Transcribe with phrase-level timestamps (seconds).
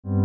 [0.00, 0.16] Hei og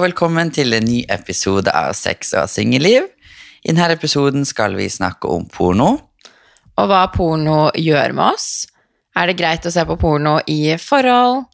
[0.00, 3.12] velkommen til en ny episode av Sex og singelliv.
[3.60, 5.98] I denne episoden skal vi snakke om porno.
[6.80, 8.64] Og hva porno gjør med oss.
[9.20, 11.51] Er det greit å se på porno i forhold?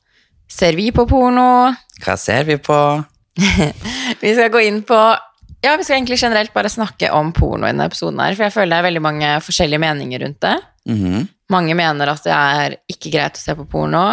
[0.48, 1.74] Ser vi på porno?
[2.04, 2.78] Hva ser vi på?
[4.22, 4.96] Vi skal gå inn på
[5.62, 8.54] Ja, vi skal egentlig generelt bare snakke om porno i denne episoden her, for jeg
[8.54, 10.54] føler det er veldig mange forskjellige meninger rundt det.
[10.90, 11.26] Mhm.
[11.50, 14.04] Mange mener at det er ikke greit å se på porno.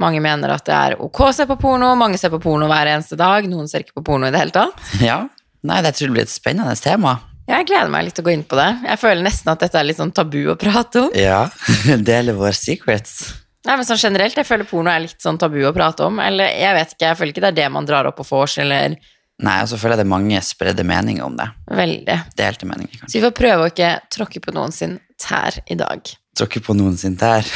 [0.00, 1.92] Mange mener at det er ok å se på porno.
[1.98, 3.46] Mange ser på porno hver eneste dag.
[3.46, 4.80] Noen ser ikke på porno i det hele tatt.
[5.04, 5.20] Ja.
[5.64, 7.14] Nei, det tror jeg blir et spennende tema.
[7.48, 8.70] Jeg gleder meg litt til å gå inn på det.
[8.88, 11.14] Jeg føler nesten at dette er litt sånn tabu å prate om.
[11.16, 11.44] Ja.
[12.10, 13.43] Dele våre secrets.
[13.64, 16.18] Nei, men sånn generelt, jeg føler porno er litt sånn tabu å prate om.
[16.20, 18.58] Eller jeg vet ikke, jeg føler ikke det er det man drar opp på vors,
[18.60, 18.96] eller
[19.42, 21.48] Nei, og så føler jeg det er mange spredde meninger om det.
[21.74, 22.18] veldig.
[22.38, 26.12] Delte meninger, Så vi får prøve å ikke tråkke på noen sin tær i dag.
[26.38, 27.42] Tråkke på noen sin tær.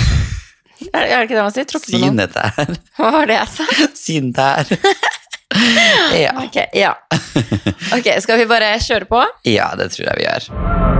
[0.94, 1.64] Er er det ikke det man sier?
[1.66, 2.18] Tråkke på noen?
[2.18, 2.76] Sine tær.
[2.98, 3.64] Hva var det jeg sa?
[4.06, 4.70] Sin tær.
[6.14, 6.34] Ja.
[6.44, 6.92] Okay, ja.
[7.96, 9.24] Ok, skal vi bare kjøre på?
[9.50, 10.97] ja, det tror jeg vi gjør.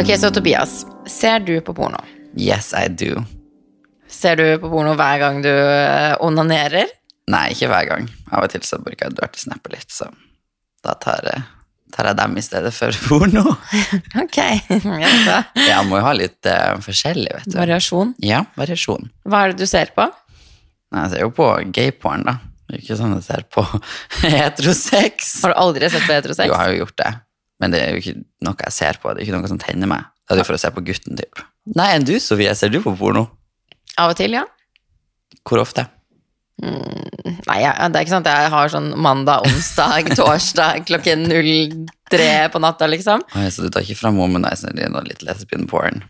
[0.00, 1.98] Ok, så Tobias, ser du på porno?
[2.38, 3.20] Yes, I do.
[4.08, 6.88] Ser du på porno hver gang du eh, onanerer?
[7.28, 8.06] Nei, ikke hver gang.
[8.32, 10.08] Av og til så bruker jeg dirty snappe litt, så
[10.86, 11.44] da tar jeg,
[11.92, 13.44] tar jeg dem i stedet for porno.
[14.24, 15.38] Ok, jaså.
[15.68, 17.58] Jeg må jo ha litt uh, forskjellig, vet du.
[17.60, 18.16] Variasjon.
[18.24, 19.10] Ja, variasjon.
[19.28, 20.08] Hva er det du ser på?
[20.96, 22.40] Nei, jeg ser jo på gayporn, da.
[22.72, 23.68] Ikke sånn jeg ser på
[24.32, 25.42] heterosex.
[25.44, 26.48] Har du aldri sett på heterosex?
[26.48, 27.18] Jo, jeg har jo gjort det.
[27.60, 28.16] Men det er jo ikke
[28.46, 29.12] noe jeg ser på.
[29.12, 30.08] Det er ikke noe som tenner meg.
[30.26, 31.42] Det er jo for å se på gutten, typ.
[31.76, 32.52] Nei, enn du, Sofie?
[32.56, 33.26] Ser du på porno?
[34.00, 34.46] Av og til, ja.
[35.46, 35.84] Hvor ofte?
[36.60, 42.62] Nei, jeg, det er ikke sant jeg har sånn mandag, onsdag, torsdag klokken 03 på
[42.62, 43.24] natta, liksom.
[43.38, 46.02] Oi, så du tar ikke fram womanizer din og litt lesbian porn?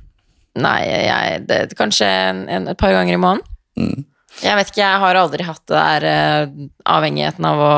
[0.58, 3.46] Nei, jeg, det kanskje en, en, et par ganger i måneden.
[3.78, 4.06] Mm.
[4.40, 7.74] Jeg vet ikke, jeg har aldri hatt det der uh, avhengigheten av å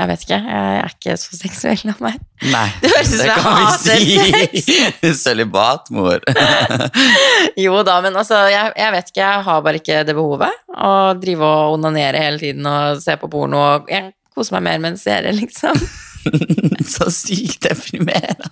[0.00, 2.20] Jeg vet ikke, jeg er ikke så seksuell av meg.
[2.48, 4.04] Nei, Det som jeg hater
[4.64, 4.76] si.
[5.22, 6.24] Sølibatmor.
[7.64, 10.62] Jo da, men altså, jeg, jeg vet ikke, jeg har bare ikke det behovet.
[10.72, 13.60] Å drive og onanere hele tiden og se på porno.
[13.60, 15.76] og Jeg koser meg mer med en serie, liksom.
[16.96, 18.48] så sykt deprimerende.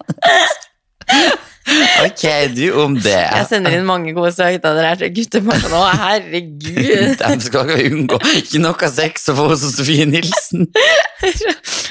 [2.04, 2.24] Ok,
[2.54, 3.14] du om det.
[3.14, 7.22] Jeg sender inn mange gode søknader her til gutter bare sånn, å herregud.
[7.22, 8.20] De skal vi unngå.
[8.40, 10.68] Ikke noe sex å få hos Sofie Nilsen.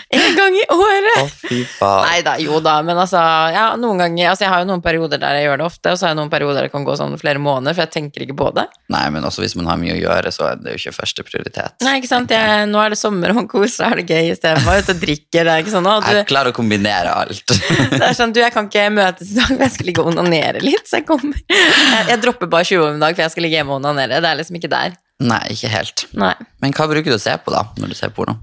[0.07, 1.19] En gang i året.
[1.19, 2.05] Å, fy faen.
[2.07, 3.19] Nei da, jo da, men altså,
[3.51, 5.99] ja, noen ganger Altså, jeg har jo noen perioder der jeg gjør det ofte, og
[5.99, 8.23] så har jeg noen perioder der det kan gå sånn flere måneder, for jeg tenker
[8.23, 8.65] ikke på det.
[8.93, 11.25] Nei, men også hvis man har mye å gjøre, så er det jo ikke første
[11.27, 11.75] prioritet.
[11.83, 14.81] Nei, ikke sant, jeg, nå er det sommer, og man koser, er det gøy istedenfor
[14.81, 17.55] ute og drikker, det er ikke sånn, å, Jeg klarer å kombinere alt.
[17.97, 20.63] det er sånn, du, jeg kan ikke møtes i dag, jeg skal ligge og onanere
[20.63, 21.37] litt, så jeg kommer.
[21.51, 24.21] Jeg, jeg dropper bare 20 om en dag, for jeg skal ligge hjemme og onanere,
[24.23, 24.97] det er liksom ikke der.
[25.27, 26.05] Nei, ikke helt.
[26.17, 26.33] Nei.
[26.63, 28.37] Men hva bruker du å se på, da, når du ser porno?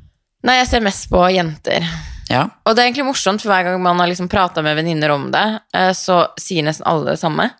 [0.44, 1.86] Nei, jeg ser mest på jenter.
[2.30, 5.12] Ja, Og det er egentlig morsomt, for hver gang man har liksom prata med venninner
[5.12, 5.44] om det,
[5.76, 7.50] eh, så sier nesten alle det samme.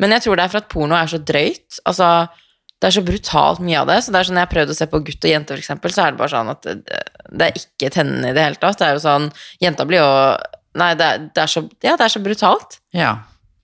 [0.00, 1.80] Men jeg tror det er for at porno er så drøyt.
[1.88, 2.08] Altså,
[2.80, 3.98] det er så brutalt mye av det.
[4.04, 5.60] Så det er sånn, når jeg har prøvd å se på gutt og jente, for
[5.64, 8.60] eksempel, så er det bare sånn at det, det er ikke tennene i det hele
[8.62, 8.78] tatt.
[8.80, 9.26] Det er jo sånn
[9.60, 10.14] Jenta blir jo
[10.78, 12.80] Nei, det er, det er så Ja, det er så brutalt.
[12.96, 13.16] ja.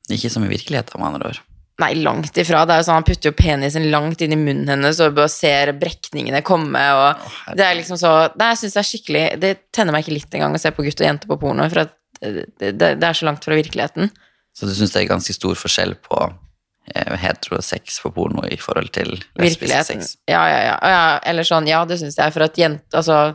[0.07, 1.39] Ikke som i virkeligheten, med andre ord.
[1.83, 2.61] Nei, langt ifra.
[2.65, 5.29] Det er jo sånn, Han putter jo penisen langt inn i munnen hennes og bare
[5.29, 6.79] ser brekningene komme.
[6.95, 7.27] og
[7.59, 10.37] Det er liksom så Det jeg synes jeg er skikkelig Det tenner meg ikke litt
[10.39, 12.47] engang å se på gutt og jente på porno, for at det,
[12.79, 14.09] det, det er så langt fra virkeligheten.
[14.57, 16.21] Så du syns det er ganske stor forskjell på
[16.95, 20.15] eh, heterosex på porno i forhold til lesbisk sex?
[20.31, 20.79] Ja, ja, ja.
[20.81, 21.03] ja.
[21.29, 22.33] Eller sånn, ja, det syns jeg.
[22.33, 23.35] For at jente Altså,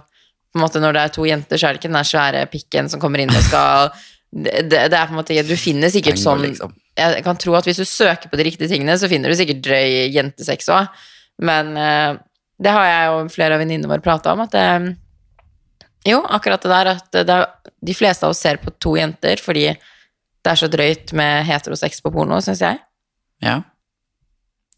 [0.52, 2.48] på en måte når det er to jenter, så er det ikke den der svære
[2.52, 3.94] pikken som kommer inn og skal
[4.32, 6.74] det, det er på en måte Du finner sikkert sånn liksom.
[7.00, 9.64] Jeg kan tro at hvis du søker på de riktige tingene, så finner du sikkert
[9.64, 10.92] drøy jentesex òg.
[11.42, 12.20] Men eh,
[12.62, 14.68] det har jeg og flere av venninnene våre prata om, at det
[16.08, 17.48] Jo, akkurat det der at det er,
[17.82, 22.02] de fleste av oss ser på to jenter fordi det er så drøyt med heterosex
[22.02, 22.80] på porno, syns jeg.
[23.46, 23.60] Ja.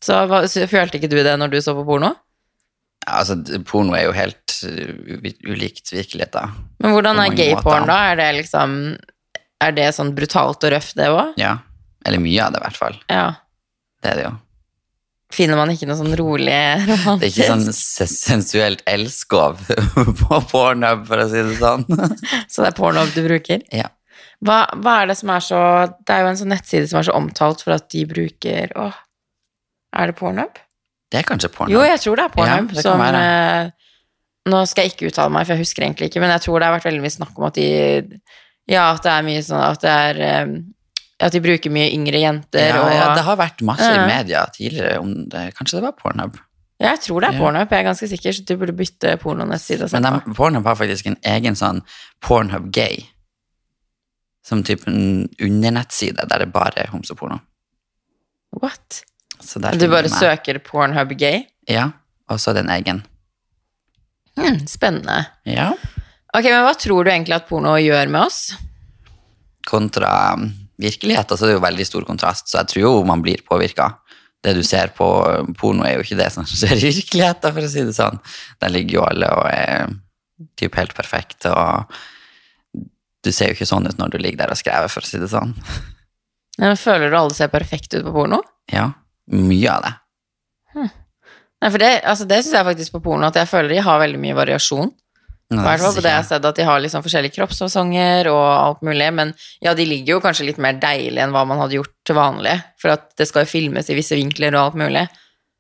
[0.04, 2.12] Så, hva, følte ikke du det når du så på porno?
[3.08, 6.56] Altså, porno er jo helt ulikt virkelighet, virkeligheten.
[6.84, 7.98] Men hvordan er gayporn, da?
[8.12, 8.78] Er det liksom
[9.64, 11.38] Er det sånn brutalt og røft, det òg?
[11.40, 11.58] Ja.
[12.06, 12.98] Eller mye av det, i hvert fall.
[13.12, 13.28] Ja.
[14.04, 14.34] Det er det jo.
[15.34, 16.54] Finner man ikke noe sånn rolig
[17.20, 19.64] Det er ikke sånn sensuelt elskov
[20.22, 21.88] på Pornhub, for å si det sånn.
[22.52, 23.64] Så det er porno du bruker?
[23.74, 23.90] Ja.
[24.44, 25.60] Hva, hva er det som er så
[26.04, 28.98] Det er jo en sånn nettside som er så omtalt for at de bruker Åh,
[29.96, 30.60] Er det Pornhub?
[31.14, 31.70] Det er kanskje porno.
[31.70, 32.72] Jo, jeg tror det er Pornhub.
[32.74, 33.68] Ja, som, eh,
[34.50, 36.68] nå skal jeg ikke uttale meg, for jeg husker egentlig ikke, men jeg tror det
[36.68, 37.68] har vært veldig mye snakk om at de
[38.72, 40.56] Ja, at det er mye sånn at det er eh,
[41.28, 44.42] At de bruker mye yngre jenter ja, og ja, det har vært masse i media
[44.56, 45.46] tidligere om det.
[45.56, 46.42] Kanskje det var Pornhub.
[46.82, 47.38] Ja, Jeg tror det er.
[47.38, 51.08] Pornhub, jeg er ganske sikker, så du burde bytte pornonettside Men de, Pornhub har faktisk
[51.14, 51.84] en egen sånn
[52.26, 53.06] Pornhub gay.
[54.44, 57.38] Som type en undernettside der det bare er homseporno.
[58.60, 59.04] What?
[59.80, 61.44] Du bare søker Pornhub gay?
[61.70, 61.90] Ja,
[62.32, 63.04] og så den egen.
[64.40, 65.26] Hmm, spennende.
[65.46, 65.72] Ja.
[66.34, 68.40] Ok, men hva tror du egentlig at porno gjør med oss?
[69.70, 70.12] Kontra
[70.82, 71.30] virkelighet.
[71.30, 73.92] altså Det er jo veldig stor kontrast, så jeg tror jo man blir påvirka.
[74.44, 77.68] Det du ser på um, porno, er jo ikke det som skjer i virkeligheten, for
[77.68, 78.18] å si det sånn.
[78.64, 79.94] Der ligger jo alle og er
[80.60, 81.86] typ helt perfekt, og
[83.24, 85.22] du ser jo ikke sånn ut når du ligger der og skrever, for å si
[85.22, 85.54] det sånn.
[86.58, 88.42] Men Føler du alle ser perfekte ut på porno?
[88.74, 88.90] Ja,
[89.32, 89.94] mye av det.
[91.64, 94.02] Nei, for det, altså det syns jeg faktisk på porno, at jeg føler de har
[94.02, 94.90] veldig mye variasjon.
[95.54, 98.46] I hvert fall på det jeg har sett, at de har liksom forskjellige kroppsfasonger og
[98.50, 99.34] alt mulig, men
[99.64, 102.56] ja, de ligger jo kanskje litt mer deilig enn hva man hadde gjort til vanlig,
[102.82, 105.04] for at det skal jo filmes i visse vinkler og alt mulig.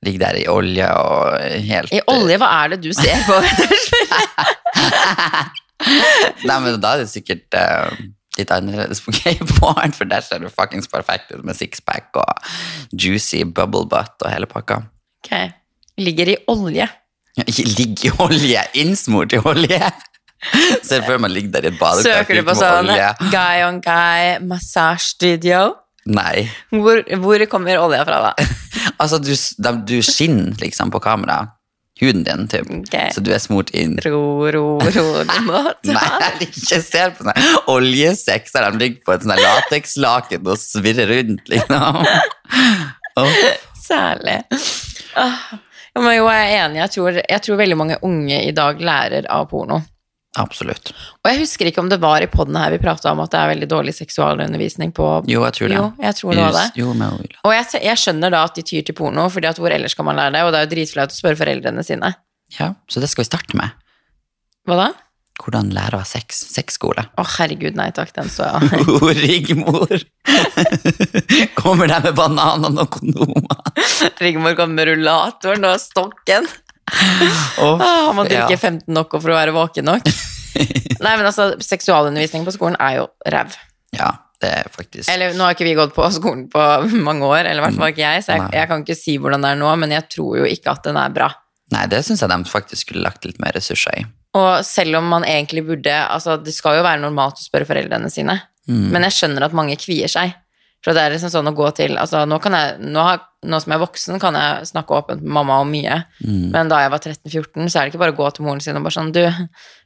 [0.03, 1.37] Ligger der i olje og
[1.69, 3.35] helt I olje, hva er det du ser på?
[6.49, 7.87] Nei, men da er det sikkert eh,
[8.39, 12.49] litt annerledes på gayporn, for der ser du fuckings perfekt ut med sixpack og
[12.93, 14.81] juicy bubble butt og hele pakka.
[15.23, 15.35] Ok,
[16.01, 16.89] ligger i olje.
[17.33, 19.93] Ja, Ikke ligg i olje, innsmurt i olje.
[20.83, 22.89] Ser for meg ligger der i et badekar Søker du på sånn
[23.31, 25.69] guy on guy massage studio?
[26.03, 26.49] Nei.
[26.73, 28.33] Hvor, hvor kommer olja fra, da?
[29.01, 29.31] Altså, du,
[29.87, 31.39] du skinner liksom på kamera.
[32.03, 32.67] Huden din, typ.
[32.81, 33.11] Okay.
[33.15, 33.95] Så du er smurt inn.
[34.03, 38.81] Ro, ro, ro, du må Nei, ta jeg ikke ser på sånne oljesex der de
[38.81, 42.03] ligger på et sånn latekslaken og svirrer rundt, liksom.
[43.21, 43.39] oh.
[43.83, 44.41] Særlig.
[45.19, 45.39] Oh.
[45.95, 46.81] jo, jeg er enig.
[46.83, 49.79] Jeg tror, jeg tror veldig mange unge i dag lærer av porno.
[50.41, 50.89] Absolutt.
[51.21, 53.37] Og jeg husker ikke om det var i poden her vi prata om at det
[53.37, 55.77] er veldig dårlig seksualundervisning på Jo, jeg tror det.
[55.77, 56.65] Jo, jeg tror det var det.
[56.81, 56.89] Jo,
[57.43, 60.09] Og jeg, jeg skjønner da at de tyr til porno, fordi at hvor ellers kan
[60.09, 60.43] man lære det?
[60.47, 62.15] Og det er jo dritflaut å spørre foreldrene sine.
[62.57, 63.77] Ja, så det skal vi starte med.
[64.65, 64.89] Hva da?
[65.43, 66.43] Hvordan lære å ha sex.
[66.53, 67.03] Sexskole.
[67.17, 68.83] Å, herregud, nei takk, den så jeg.
[68.89, 69.93] Oh, Rigmor!
[71.61, 73.63] Kommer der med bananene og kondomer.
[74.21, 76.47] Rigmor kommer med rullatoren og stokken.
[77.63, 78.59] Åh, Ah, man drikker ja.
[78.59, 80.07] 15 nok for å være våken nok.
[81.03, 83.55] Nei, men altså, seksualundervisning på skolen er jo ræv.
[83.97, 84.11] Ja,
[84.41, 86.63] det er faktisk Eller nå har ikke vi gått på skolen på
[87.07, 89.45] mange år, eller i hvert fall ikke jeg, så jeg, jeg kan ikke si hvordan
[89.45, 91.29] det er nå, men jeg tror jo ikke at den er bra.
[91.73, 94.05] Nei, det syns jeg de faktisk skulle lagt litt mer ressurser i.
[94.37, 98.09] Og selv om man egentlig burde Altså, det skal jo være normalt å spørre foreldrene
[98.13, 98.93] sine, Mm.
[98.93, 100.29] men jeg skjønner at mange kvier seg.
[100.83, 103.59] For det er liksom sånn å gå til Altså, nå kan jeg Nå, har, nå
[103.63, 106.51] som jeg er voksen, kan jeg snakke åpent med mamma om mye, Mm.
[106.51, 108.75] men da jeg var 13-14, så er det ikke bare å gå til moren sin
[108.77, 109.23] og bare sånn Du,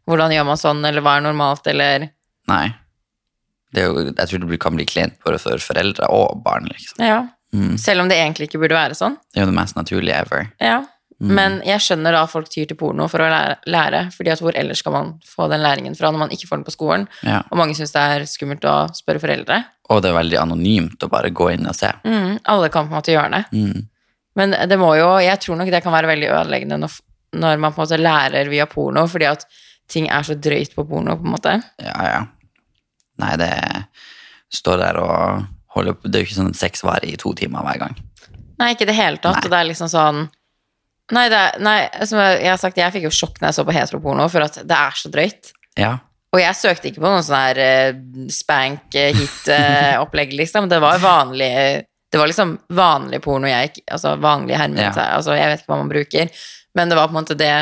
[0.09, 2.09] hvordan gjør man sånn, eller hva er normalt, eller
[2.47, 2.73] Nei.
[3.73, 6.65] Det jo, jeg tror det kan bli kleint både for foreldre og barn.
[6.71, 7.03] liksom.
[7.03, 7.27] Ja.
[7.53, 7.77] Mm.
[7.77, 9.17] Selv om det egentlig ikke burde være sånn.
[9.33, 10.47] Det er jo det mest naturlige ever.
[10.63, 10.77] Ja.
[11.17, 11.31] Mm.
[11.33, 14.57] Men jeg skjønner da folk tyr til porno for å lære, lære fordi at hvor
[14.59, 17.07] ellers skal man få den læringen fra når man ikke får den på skolen?
[17.25, 17.39] Ja.
[17.49, 19.63] Og mange syns det er skummelt å spørre foreldre.
[19.89, 21.89] Og det er veldig anonymt å bare gå inn og se.
[22.05, 23.43] Mm, alle kan på en måte gjøre det.
[23.57, 23.87] Mm.
[24.37, 26.99] Men det må jo, jeg tror nok det kan være veldig ødeleggende når,
[27.41, 29.47] når man på en måte lærer via porno, fordi at
[29.89, 31.55] ting er så drøyt på porno, på en måte.
[31.81, 32.23] Ja, ja.
[33.17, 33.53] Nei, det
[34.53, 37.33] står der og holder på Det er jo ikke sånn at sex varer i to
[37.37, 37.97] timer hver gang.
[38.61, 39.39] Nei, ikke i det hele tatt.
[39.39, 39.45] Nei.
[39.47, 40.27] Og det er liksom sånn
[41.15, 43.75] Nei, er, nei som jeg har sagt, jeg fikk jo sjokk når jeg så på
[43.77, 45.53] heteroporno, for at det er så drøyt.
[45.79, 45.93] Ja.
[46.35, 47.99] Og jeg søkte ikke på noen sånn her eh,
[48.33, 50.67] spank-hit-opplegg, liksom.
[50.69, 51.51] Det var vanlig
[52.11, 55.05] Det var liksom vanlig porno jeg gikk Altså vanlige hermet, Ja.
[55.17, 56.25] Altså, jeg vet ikke hva man bruker,
[56.77, 57.53] men det var på en måte det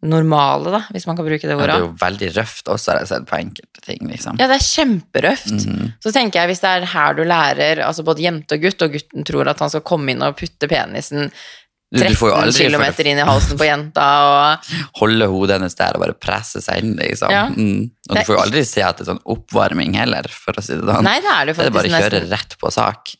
[0.00, 1.58] normale, da, hvis man kan bruke det ja.
[1.60, 4.38] Det er jo veldig røft også, har jeg sett på enkelte ting, liksom.
[4.40, 5.52] Ja, det er kjemperøft.
[5.52, 5.90] Mhm.
[6.00, 8.90] Så tenker jeg, hvis det er her du lærer altså både jente og gutt, og
[8.96, 11.28] gutten tror at han skal komme inn og putte penisen
[11.90, 15.56] Du, du får jo 13 aldri km inn i halsen på jenta, og holde hodet
[15.58, 17.34] hennes der og bare presse seg inn, liksom.
[17.34, 17.48] Ja.
[17.50, 17.88] Mm.
[18.06, 20.76] Og du får jo aldri se at det er sånn oppvarming heller, for å si
[20.76, 21.06] det sånn.
[21.06, 23.14] Nei, det er det jo det er bare å kjøre rett på sak.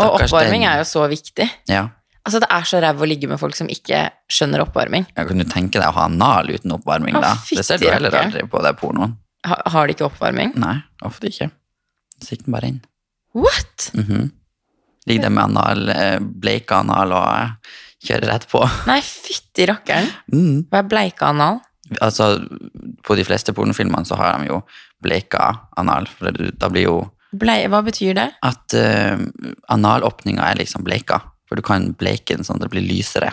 [0.00, 1.48] Og oppvarming er jo så viktig.
[1.68, 1.88] Ja.
[2.24, 4.02] Altså, det er så ræv å ligge med folk som ikke
[4.32, 5.06] skjønner oppvarming.
[5.16, 7.34] Ja, Kan du tenke deg å ha anal uten oppvarming, da?
[7.48, 9.16] Det ser du heller aldri på det pornoen.
[9.48, 10.52] Ha, har de ikke oppvarming?
[10.60, 10.76] Nei,
[11.08, 11.48] ofte ikke.
[12.20, 12.82] Sikk den bare inn.
[13.36, 13.90] What?
[13.96, 14.30] Mhm.
[15.08, 18.62] Ligger der med anal, eh, bleika anal og eh, kjører rett på.
[18.88, 20.08] Nei, fytti rakkeren.
[20.32, 20.66] Mm.
[20.70, 21.60] Hva er bleika anal?
[22.00, 22.36] Altså,
[23.06, 24.60] på de fleste pornofilmene så har de jo
[25.02, 28.26] bleika anal, for da blir jo Blei, hva betyr det?
[28.42, 29.20] at uh,
[29.70, 31.20] analåpninga er liksom bleika.
[31.46, 33.30] For du kan bleike den sånn at det blir lysere.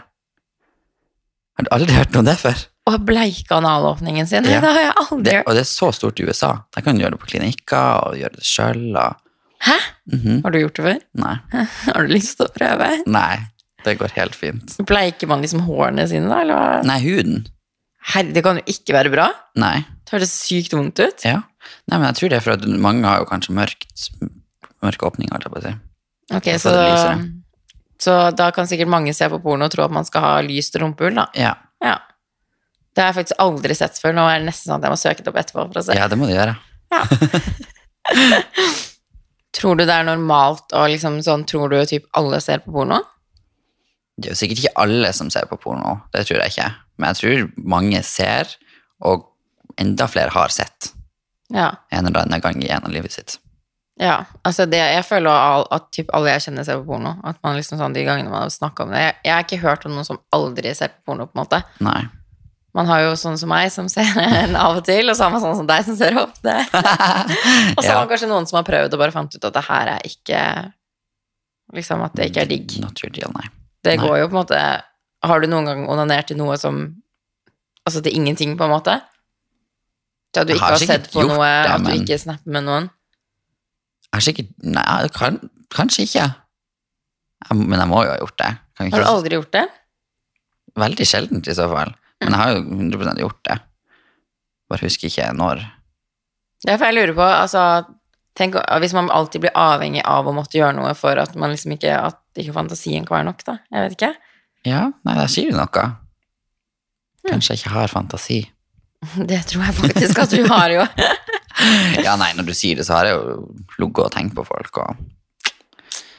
[1.58, 2.62] Har du aldri hørt noe om det før?
[2.88, 4.46] Å bleika analåpningen sin.
[4.46, 4.62] Ja.
[4.62, 6.52] Det har jeg aldri Det, og det er så stort i USA.
[6.76, 8.86] Der kan du gjøre det på klinikker og gjøre det sjøl.
[8.94, 9.18] Og...
[9.66, 9.78] Hæ?
[10.14, 10.42] -hmm.
[10.44, 11.00] Har du gjort det før?
[11.14, 11.36] Nei.
[11.94, 12.90] Har du lyst til å prøve?
[13.06, 13.48] Nei,
[13.88, 14.76] det går helt fint.
[14.88, 16.42] Bleiker man liksom hårene sine, da?
[16.44, 16.84] Eller?
[16.88, 17.46] Nei, huden.
[18.14, 19.28] Herre, det kan jo ikke være bra.
[19.60, 19.78] Nei.
[20.08, 21.26] Det høres sykt vondt ut.
[21.28, 21.42] Ja.
[21.90, 24.08] Nei, men jeg tror det er for at mange har jo kanskje mørkt
[24.86, 25.74] mørke åpninger, holdt jeg på å si.
[26.38, 26.74] Ok, så,
[28.04, 30.76] så da kan sikkert mange se på porno og tro at man skal ha lyst
[30.80, 31.26] rumpehull, da.
[31.40, 31.54] Ja.
[31.84, 31.98] Ja.
[32.94, 34.16] Det har jeg faktisk aldri sett før.
[34.18, 35.98] Nå er det nesten sånn at jeg må søke det opp etterpå for å se.
[35.98, 36.56] ja, det må du gjøre.
[36.94, 37.02] Ja.
[39.58, 43.02] Tror du det er normalt å liksom sånn Tror du typ alle ser på porno?
[44.18, 46.70] Det er jo sikkert ikke alle som ser på porno, det tror jeg ikke.
[46.98, 48.50] Men jeg tror mange ser,
[49.06, 49.28] og
[49.78, 50.92] enda flere har sett
[51.54, 51.70] Ja.
[51.92, 53.38] en eller annen gang av livet sitt.
[54.02, 54.26] ja.
[54.44, 57.16] Altså det, jeg føler at, at typ alle jeg kjenner, ser på porno.
[57.24, 59.62] At man liksom sånn De gangene man har snakka om det jeg, jeg har ikke
[59.62, 61.62] hørt om noen som aldri ser på porno, på en måte.
[61.80, 62.08] Nei.
[62.74, 64.06] Man har jo sånn som meg, som ser
[64.44, 66.58] en av og til, og så har man sånn som deg, som ser ofte.
[67.78, 69.64] Og så har man kanskje noen som har prøvd og bare fant ut at det
[69.70, 70.42] her er ikke
[71.76, 72.78] Liksom at det ikke er digg.
[72.80, 73.48] Not your deal, nei.
[73.88, 74.04] Det Nei.
[74.04, 74.60] går jo på en måte
[75.28, 76.82] Har du noen gang onanert til noe som
[77.88, 78.98] Altså til ingenting, på en måte?
[80.36, 82.52] Til at du ikke har har sett på noe, det, at du men- ikke snapper
[82.58, 82.90] med noen?
[84.08, 85.38] Jeg har sikkert Nei, kan,
[85.74, 86.26] kanskje ikke.
[87.48, 88.50] Jeg, men jeg må jo ha gjort det.
[88.78, 89.66] Kan Har du aldri gjort det?
[90.78, 91.94] veldig sjeldent, i så fall.
[92.22, 93.56] Men jeg har jo 100% gjort det.
[94.70, 95.64] Bare husker ikke når.
[96.66, 97.64] Det er for jeg lurer på, altså
[98.38, 98.54] Tenk
[98.84, 101.90] hvis man alltid blir avhengig av å måtte gjøre noe for at man liksom ikke
[101.98, 103.58] At ikke fantasien kan være nok, da.
[103.74, 104.12] Jeg vet ikke.
[104.68, 105.86] Ja, nei, der sier du noe.
[107.28, 108.40] Kanskje jeg ikke har fantasi.
[109.30, 110.86] Det tror jeg faktisk at du har, jo.
[112.06, 113.38] Ja, nei, når du sier det, så har jeg jo
[113.82, 115.00] ligget og tenkt på folk og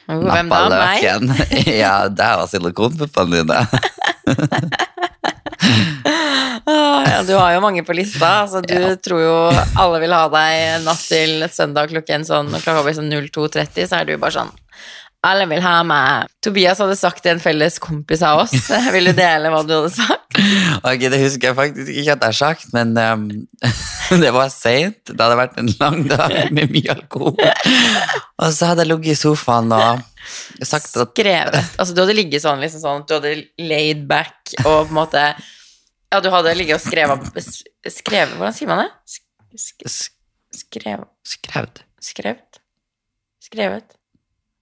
[0.09, 1.29] Hvem nappa løken.
[1.83, 3.59] ja, der var silikonpuppene dine.
[6.69, 8.29] Ja, du har jo mange på lista.
[8.43, 8.95] Altså, du Ja.
[8.95, 9.35] tror jo
[9.79, 14.05] alle vil ha deg natt til søndag klokken sånn, klokka blir sånn 02.30, så er
[14.09, 14.51] du bare sånn
[15.27, 16.29] Alle vil ha meg.
[16.39, 18.53] Tobias hadde sagt til en felles kompis av oss.
[18.95, 20.37] Vil du dele hva du hadde sagt?
[20.87, 23.25] Ok, Det husker jeg faktisk ikke at jeg har sagt, men um,
[24.23, 25.01] det var seint.
[25.09, 27.35] Det hadde vært en lang dag med mye alkohol.
[27.35, 30.05] Og så hadde jeg ligget i sofaen og
[30.63, 31.57] sagt at Skrevet.
[31.75, 35.23] Altså, du hadde ligget sånn, liksom sånn, du hadde laid back og på en måte
[36.09, 37.27] Ja, du hadde ligget og skrevet
[37.91, 38.87] Skrevet Hvordan sier man det?
[39.09, 39.25] Sk
[39.59, 40.15] sk sk-
[40.63, 41.83] skrev, Skrevd.
[42.05, 42.59] skrevet?
[43.43, 43.97] Skrevet?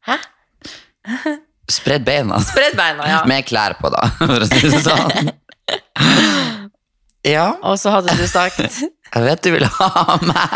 [0.07, 0.17] Hæ?
[1.67, 2.39] Spredd beina.
[2.39, 3.21] Spredd beina, ja.
[3.27, 5.31] Med klær på, da, for å si det sånn.
[7.27, 8.61] Ja, Og så hadde du sagt
[9.07, 10.53] jeg vet du vil ha meg.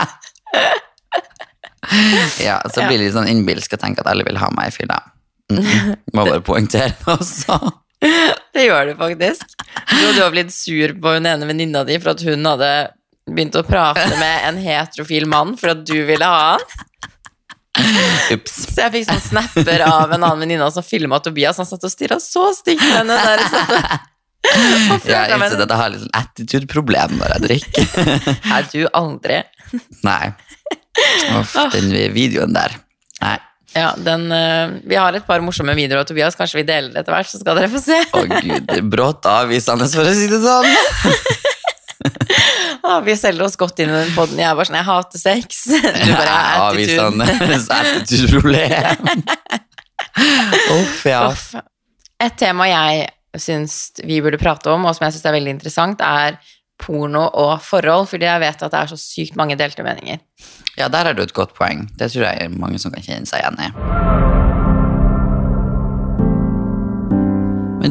[2.44, 4.76] Ja, så blir det litt sånn innbilsk å tenke at alle vil ha meg i
[4.76, 5.00] fylla.
[5.52, 5.96] Mm.
[6.16, 7.58] Må bare poengtere det også.
[8.52, 9.52] Det gjør du faktisk.
[9.92, 12.72] Du, hadde har blitt sur på hun ene venninna di for at hun hadde
[13.30, 16.66] begynt å prate med en heterofil mann for at du ville ha han.
[18.32, 18.56] Ups.
[18.74, 21.60] Så jeg fikk sånn snapper av en annen venninne som filma Tobias.
[21.62, 23.16] Han satt og stirra så stygt på henne.
[23.16, 23.72] Der, satt
[24.52, 28.10] og, og Jeg flørta at jeg har litt sånn attitude-problem når jeg drikker.
[28.58, 29.40] er du aldri.
[30.10, 30.34] Nei.
[31.40, 32.76] Uff, den videoen der.
[33.22, 33.38] Nei.
[33.72, 36.36] Ja, den, eh, vi har et par morsomme videoer av Tobias.
[36.36, 38.02] Kanskje vi deler det etter hvert, så skal dere få se.
[38.04, 41.48] Å gud, det er brått avvisende, for å si det sånn.
[42.84, 44.40] Ah, vi selger oss godt inn i den poden.
[44.42, 45.60] Jeg er bare sånn, jeg hater sex.
[46.08, 47.78] Du bare, Avvisende attitude.
[47.78, 49.20] attitude-problem.
[50.80, 51.22] Uff, ja.
[51.30, 51.52] Uff.
[52.22, 53.06] Et tema jeg
[53.42, 56.42] syns vi burde prate om, og som jeg syns er veldig interessant, er
[56.82, 60.22] porno og forhold, fordi jeg vet at det er så sykt mange delte meninger.
[60.80, 61.86] Ja, der har du et godt poeng.
[62.00, 64.41] Det tror jeg mange som kan kjenne seg igjen i.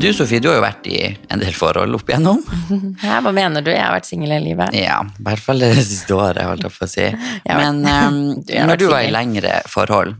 [0.00, 2.38] Men du, Sofie, du har jo vært i en del forhold opp igjennom.
[3.04, 3.68] Ja, hva mener du?
[3.68, 4.72] Jeg har vært singel hele livet.
[4.72, 7.08] Ja, i hvert fall det siste året, holdt jeg på å si.
[7.60, 8.16] Men um,
[8.48, 10.14] Du når du var i lengre forhold,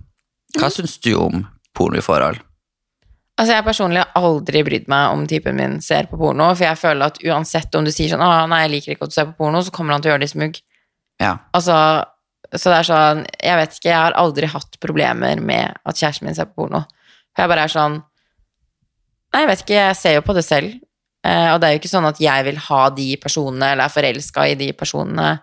[0.59, 2.43] hva syns du om pornoforhold?
[3.41, 6.81] Altså, jeg personlig har aldri brydd meg om typen min ser på porno, for jeg
[6.83, 9.31] føler at uansett om du sier sånn 'Å, nei, jeg liker ikke at du ser
[9.33, 10.61] på porno', så kommer han til å gjøre det i smug.
[11.25, 11.33] Ja.
[11.57, 11.79] Altså,
[12.53, 16.29] så det er sånn Jeg vet ikke, jeg har aldri hatt problemer med at kjæresten
[16.29, 16.85] min ser på porno.
[17.33, 18.03] For jeg bare er sånn
[19.31, 20.73] Nei, jeg vet ikke, jeg ser jo på det selv.
[21.27, 23.93] Eh, og det er jo ikke sånn at jeg vil ha de personene, eller er
[23.93, 25.35] forelska i de personene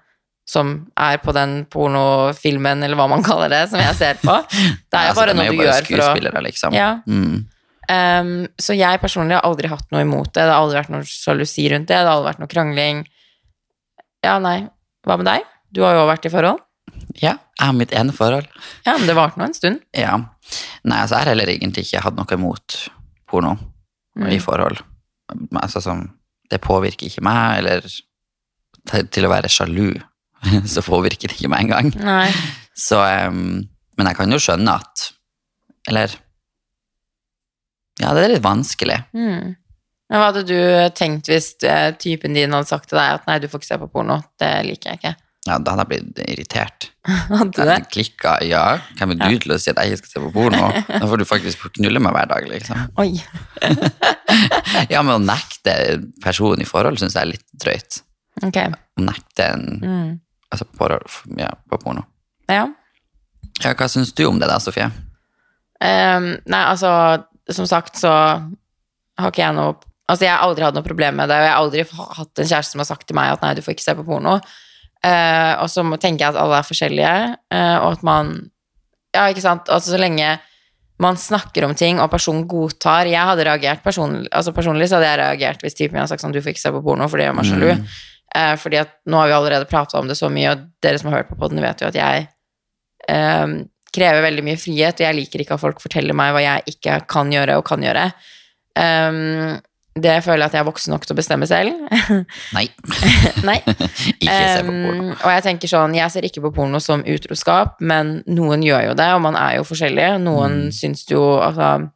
[0.48, 4.36] som er på den pornofilmen, eller hva man kaller det, som jeg ser på.
[4.92, 6.78] Det er jo Altså, bare noe du gjør for å liksom.
[6.78, 6.90] Ja.
[7.04, 7.44] Mm.
[7.92, 10.46] um, så jeg personlig har aldri hatt noe imot det.
[10.46, 12.00] Det har aldri vært noe sjalusi rundt det.
[12.00, 13.04] Det har aldri vært noe krangling.
[14.24, 14.58] Ja, nei.
[15.08, 15.52] Hva med deg?
[15.76, 16.64] Du har jo vært i forhold.
[17.20, 18.48] ja, jeg har mitt ene forhold.
[18.88, 19.84] Ja, men det varte nå en stund.
[19.96, 20.16] Ja.
[20.88, 22.86] Nei, altså, jeg har heller egentlig ikke hatt noe imot
[23.28, 23.58] porno
[24.18, 24.30] Mm.
[24.34, 24.80] i forhold.
[25.62, 26.08] Altså som
[26.50, 27.84] Det påvirker ikke meg, eller
[28.88, 29.98] til, til å være sjalu,
[30.74, 31.92] så påvirker det ikke meg engang.
[32.00, 32.30] Nei.
[32.78, 35.08] Så um, Men jeg kan jo skjønne at
[35.90, 36.14] Eller
[38.00, 39.00] Ja, det er litt vanskelig.
[39.18, 39.56] Mm.
[40.08, 40.60] Men hva hadde du
[40.96, 43.80] tenkt hvis eh, typen din hadde sagt til deg at nei, du får ikke se
[43.82, 45.14] på porno, det liker jeg ikke?
[45.48, 46.90] Ja, Da hadde jeg blitt irritert.
[47.32, 47.78] Hadde du det?
[47.94, 48.64] klikka, ja.
[49.00, 50.68] Hvem er du til å si at jeg ikke skal se på porno?
[50.90, 52.82] Da får du faktisk knulle meg hver dag, liksom.
[53.02, 53.14] Oi.
[54.92, 55.74] Ja, men å nekte
[56.24, 58.02] personen i forhold syns jeg er litt drøyt.
[58.46, 58.60] Ok.
[59.00, 60.12] Å nekte en Mm.
[60.54, 61.08] altså forhold,
[61.40, 62.04] ja, på porno.
[62.52, 62.68] Ja.
[63.64, 64.92] Ja, hva syns du om det da, Sofie?
[65.82, 66.92] Um, nei, altså,
[67.54, 69.76] som sagt så har ikke jeg noe
[70.08, 71.84] Altså, jeg har aldri hatt noe problem med det, og jeg har aldri
[72.16, 74.06] hatt en kjæreste som har sagt til meg at nei, du får ikke se på
[74.08, 74.38] porno.
[75.08, 77.16] Eh, og så tenker jeg at alle er forskjellige,
[77.54, 78.38] eh, og at man
[79.16, 79.70] Ja, ikke sant.
[79.72, 80.38] Altså, så lenge
[81.02, 85.12] man snakker om ting, og personen godtar Jeg hadde reagert personlig, altså personlig så hadde
[85.12, 87.18] jeg reagert hvis typen min hadde sagt sånn, du får ikke se på porno for
[87.18, 87.70] det gjør meg sjalu.
[88.36, 91.10] Eh, fordi at nå har vi allerede prata om det så mye, og dere som
[91.10, 92.28] har hørt på podden, vet jo at jeg
[93.96, 97.00] krever veldig mye frihet, og jeg liker ikke at folk forteller meg hva jeg ikke
[97.10, 98.10] kan gjøre og kan gjøre.
[98.78, 99.56] Um,
[100.04, 101.76] det føler jeg at jeg er voksen nok til å bestemme selv.
[102.58, 102.66] Nei.
[103.50, 103.58] Nei.
[104.22, 105.04] ikke se på porno.
[105.10, 108.90] Um, og jeg tenker sånn, jeg ser ikke på porno som utroskap, men noen gjør
[108.90, 110.10] jo det, og man er jo forskjellig.
[110.26, 110.72] Noen Mm.
[110.76, 111.90] syns jo altså,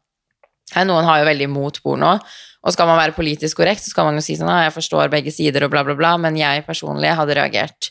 [0.88, 2.13] Noen har jo veldig imot porno.
[2.62, 5.10] Og skal man være politisk korrekt, så skal man jo si sånn ja, jeg forstår
[5.12, 7.89] begge sider og bla, bla, bla, men jeg personlig hadde reagert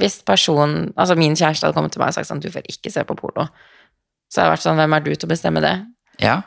[0.00, 2.90] hvis personen, altså min kjæreste hadde kommet til meg og sagt sånn du får ikke
[2.90, 3.44] se på porno.
[4.32, 5.74] Så hadde jeg vært sånn, hvem er du til å bestemme det?
[6.24, 6.38] Ja.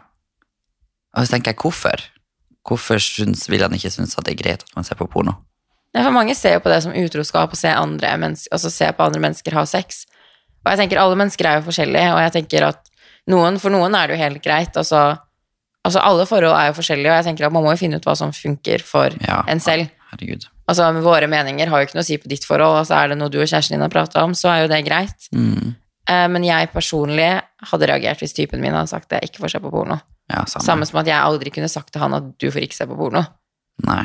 [1.15, 2.01] Og så tenker jeg, hvorfor?
[2.65, 5.37] Hvorfor synes, vil han ikke synes at det er greit at man ser på porno?
[5.95, 9.05] Ja, for mange ser jo på det som utroskap å se, andre altså se på
[9.05, 10.03] andre mennesker ha sex.
[10.65, 12.89] Og jeg tenker alle mennesker er jo forskjellige, og jeg tenker at
[13.31, 14.75] noen, for noen er det jo helt greit.
[14.81, 15.03] Altså,
[15.85, 18.09] altså alle forhold er jo forskjellige, og jeg tenker at man må jo finne ut
[18.09, 19.93] hva som funker for Ja, en selv.
[20.11, 20.49] Herregud.
[20.69, 22.81] Altså Våre meninger har jo ikke noe å si på ditt forhold.
[22.81, 24.81] altså Er det noe du og kjæresten din har prata om, så er jo det
[24.87, 25.29] greit.
[25.31, 25.75] Mm.
[26.09, 27.29] Eh, men jeg personlig
[27.71, 29.99] hadde reagert hvis typen min hadde sagt det, ikke får se på porno.
[30.31, 30.65] Ja, samme.
[30.65, 32.97] Samme som at jeg aldri kunne sagt til han at du får ikke se på
[32.97, 33.21] porno.
[33.85, 34.03] Nei.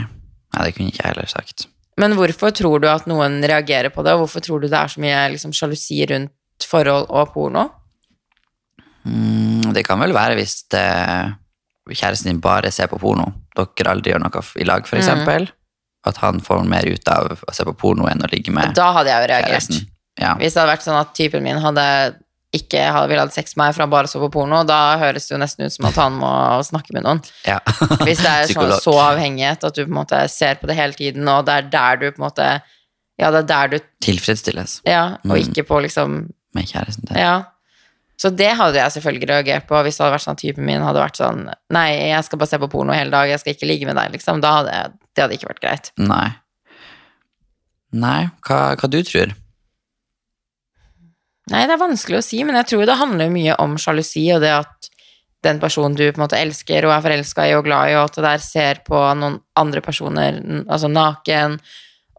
[0.51, 1.69] Nei, det kunne ikke jeg heller sagt.
[2.01, 4.91] Men hvorfor tror du at noen reagerer på det, og hvorfor tror du det er
[4.91, 7.69] så mye liksom, sjalusi rundt forhold og porno?
[9.05, 10.85] Mm, det kan vel være hvis det,
[11.91, 15.49] kjæresten din bare ser på porno, dere aldri gjør noe i lag, for Mm.
[16.09, 18.77] At han får mer ut av å se på porno enn å ligge med kjæresten.
[18.79, 19.75] Da hadde jeg jo reagert.
[20.17, 20.31] Ja.
[20.41, 21.85] Hvis det hadde vært sånn at typen min hadde
[22.53, 25.37] ikke ville hatt sex med meg for han bare så på porno, da høres det
[25.37, 26.31] jo nesten ut som at han må
[26.67, 27.21] snakke med noen.
[27.47, 27.61] ja.
[28.07, 30.97] Hvis det er sånn, så avhengighet at du på en måte ser på det hele
[30.99, 32.49] tiden, og det er der du på en måte
[33.21, 35.41] Ja, det er der du Tilfredsstilles Ja, og Mm.
[35.47, 36.19] ikke på liksom
[36.55, 37.19] med kjæresten din.
[37.23, 37.37] Ja.
[38.21, 40.83] Så det hadde jeg selvfølgelig reagert på hvis det hadde vært sånn at typen min
[40.83, 43.69] hadde vært sånn Nei, jeg skal bare se på porno hele dag, jeg skal ikke
[43.71, 44.41] ligge med deg, liksom.
[44.43, 45.93] Da hadde jeg, det hadde ikke vært greit.
[46.03, 46.27] Nei.
[47.93, 49.33] Nei, hva, hva du tror?
[51.51, 54.43] Nei, det er vanskelig å si, men jeg tror det handler mye om sjalusi og
[54.45, 54.91] det at
[55.43, 58.11] den personen du på en måte elsker og er forelska i og glad i, og
[58.11, 60.37] at det der ser på noen andre personer,
[60.69, 61.57] altså naken.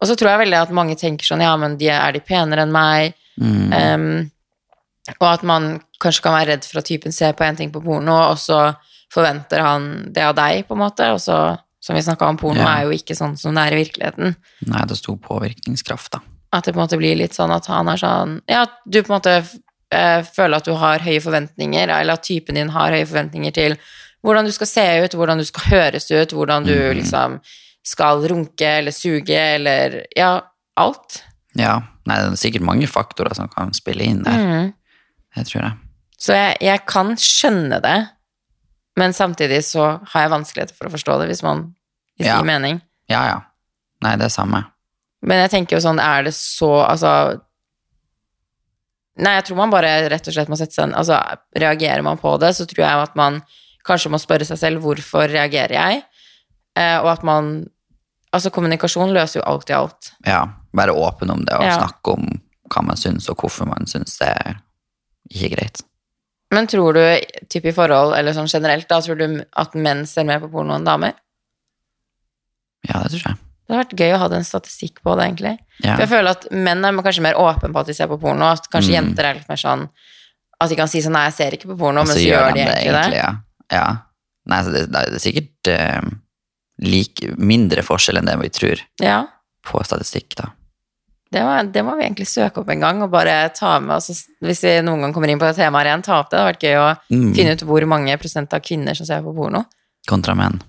[0.02, 2.66] Og så tror jeg veldig at mange tenker sånn, ja, men de, er de penere
[2.66, 3.14] enn meg?
[3.38, 3.70] Mm.
[3.72, 4.30] Um,
[5.20, 5.68] og at man
[6.02, 8.72] kanskje kan være redd for at typen ser på en ting på porno, og så
[9.12, 11.08] forventer han det av deg, på en måte.
[11.14, 11.38] Og så,
[11.82, 12.74] som vi snakka om, porno Ja.
[12.80, 14.36] er jo ikke sånn som det er i virkeligheten.
[14.66, 16.22] Nei, det sto påvirkningskraft, da.
[16.52, 19.00] At det på en måte blir litt sånn at han er sånn Ja, at du
[19.00, 22.94] på en måte eh, føler at du har høye forventninger, eller at typen din har
[22.94, 23.76] høye forventninger til
[24.22, 26.96] hvordan du skal se ut, hvordan du skal høres ut, hvordan du mm.
[27.00, 27.40] liksom
[27.82, 30.36] skal runke eller suge eller Ja,
[30.78, 31.22] alt.
[31.58, 31.80] Ja.
[32.06, 34.38] Nei, det er sikkert mange faktorer som kan spille inn der.
[34.38, 34.72] Mm.
[35.38, 35.72] Jeg tror det.
[36.18, 37.98] Så jeg, jeg kan skjønne det,
[38.98, 41.72] men samtidig så har jeg vanskeligheter for å forstå det, hvis man
[42.18, 42.38] hvis Ja.
[42.38, 42.80] gir mening.
[43.10, 43.38] Ja, ja.
[44.02, 44.64] Nei, det er samme.
[45.22, 47.40] Men jeg tenker jo sånn, er det så Altså
[49.22, 51.18] Nei, jeg tror man bare rett og slett må sette seg en Altså,
[51.58, 53.42] reagerer man på det, så tror jeg at man
[53.86, 56.02] kanskje må spørre seg selv hvorfor reagerer jeg,
[56.78, 57.52] eh, og at man
[58.32, 60.06] Altså, kommunikasjon løser jo alltid alt.
[60.24, 61.74] Ja, være åpen om det og Ja.
[61.76, 62.40] snakke om
[62.72, 64.54] hva man syns, og hvorfor man syns det er
[65.28, 65.82] ikke greit.
[66.50, 67.02] Men tror du,
[67.52, 70.72] typ i forhold, eller sånn generelt, da, tror du at menn ser mer på porno
[70.78, 71.12] enn damer?
[72.88, 73.36] Ja, det tror jeg.
[73.68, 75.58] Det hadde vært gøy å ha en statistikk på det, egentlig.
[75.84, 75.94] Ja.
[75.96, 78.44] For jeg føler at menn er kanskje mer åpne på at de ser på porno,
[78.52, 78.96] at kanskje Mm.
[78.98, 79.88] jenter er litt mer sånn
[80.60, 82.60] at de kan si sånn 'nei, jeg ser ikke på porno', men så gjør de
[82.60, 83.16] egentlig det.
[83.16, 83.30] Ja.
[83.70, 83.96] ja.
[84.46, 86.10] Nei, så det, det er sikkert uh,
[86.82, 89.26] like, mindre forskjell enn det vi tror Ja,
[89.64, 90.48] på statistikk, da.
[91.32, 94.26] det må, det må vi egentlig søke opp en gang, og bare ta med oss
[94.42, 96.36] Hvis vi noen gang kommer inn på det temaet igjen, ta opp det.
[96.36, 97.34] Det hadde vært gøy å Mm.
[97.36, 99.64] finne ut hvor mange prosent av kvinner som ser på porno.
[100.08, 100.60] kontra menn.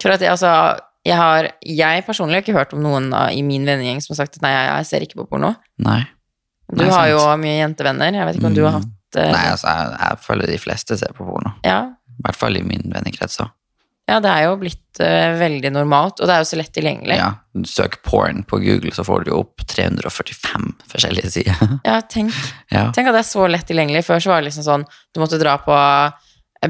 [0.00, 3.42] For at jeg, altså, jeg har Jeg personlig har ikke hørt om noen da, i
[3.42, 5.54] min vennegjeng som har sagt at nei, jeg, ser ikke på porno.
[5.82, 6.02] Nei.
[6.72, 7.14] Du Nei, har sant.
[7.16, 8.14] jo mye jentevenner.
[8.20, 8.84] Jeg vet ikke om du har Mm.
[8.84, 11.52] hatt uh, Nei, altså, jeg, jeg føler de fleste ser på porno.
[11.66, 11.80] ja.
[12.12, 13.34] I hvert fall i min vennekrets.
[13.40, 13.48] også.
[14.08, 17.16] ja, det er jo blitt uh, veldig normalt, og det er jo så lett tilgjengelig.
[17.18, 21.56] Ja, du søker porn på Google, så får du jo opp 345 forskjellige sider.
[21.88, 22.32] Ja, tenk,
[22.70, 22.90] ja.
[22.94, 24.04] tenk at det er så lett tilgjengelig.
[24.06, 24.84] Før så var det liksom sånn
[25.14, 25.74] du måtte dra på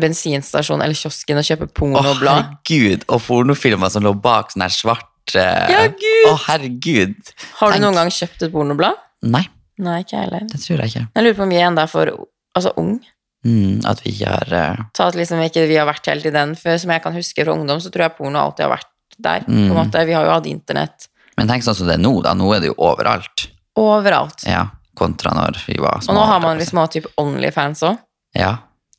[0.00, 2.28] bensinstasjon eller kiosken og kjøpe pornoblad.
[2.28, 3.04] Å, herregud!
[3.12, 6.28] Og pornofilmer som lå bak sånn her svart eh, Ja, gud!
[6.30, 7.32] Å, herregud!
[7.58, 7.82] Har du tenk.
[7.84, 8.96] noen gang kjøpt et pornoblad?
[9.22, 9.44] Nei,
[9.82, 10.46] Nei, ikke jeg heller.
[10.52, 11.04] det tror jeg ikke.
[11.16, 12.10] Jeg lurer på om vi enda er for
[12.54, 12.96] altså, ung.
[13.44, 14.82] Mm, at vi har uh...
[14.94, 16.52] Ta at liksom ikke vi har vært helt i den.
[16.54, 19.40] For som jeg kan huske fra ungdom, så tror jeg porno alltid har vært der.
[19.46, 19.74] på en Mm.
[19.76, 20.04] måte.
[20.06, 22.34] Vi har jo hatt internett Men tenk sånn som det er nå, da.
[22.38, 23.48] Nå er det jo overalt.
[23.80, 24.44] overalt.
[24.46, 26.12] Ja, kontra når vi var små.
[26.12, 27.98] Og nå har man liksom typ Onlyfans òg.
[28.38, 28.52] Ja.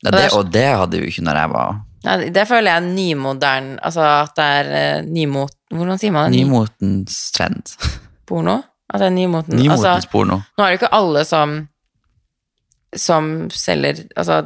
[0.04, 2.68] Ja det det, og det hadde vi jo ikke når jeg var Ja, det føler
[2.70, 5.54] jeg er nymodern Altså at det er eh, nymot...
[5.72, 6.42] Hvordan sier man det?
[6.44, 7.72] nymotens trend.
[8.28, 8.58] Porno?
[8.92, 9.56] At det er nymoten.
[9.56, 10.36] Nymotens Altså, porno.
[10.58, 11.54] nå er det ikke alle som
[12.94, 14.36] som selger Altså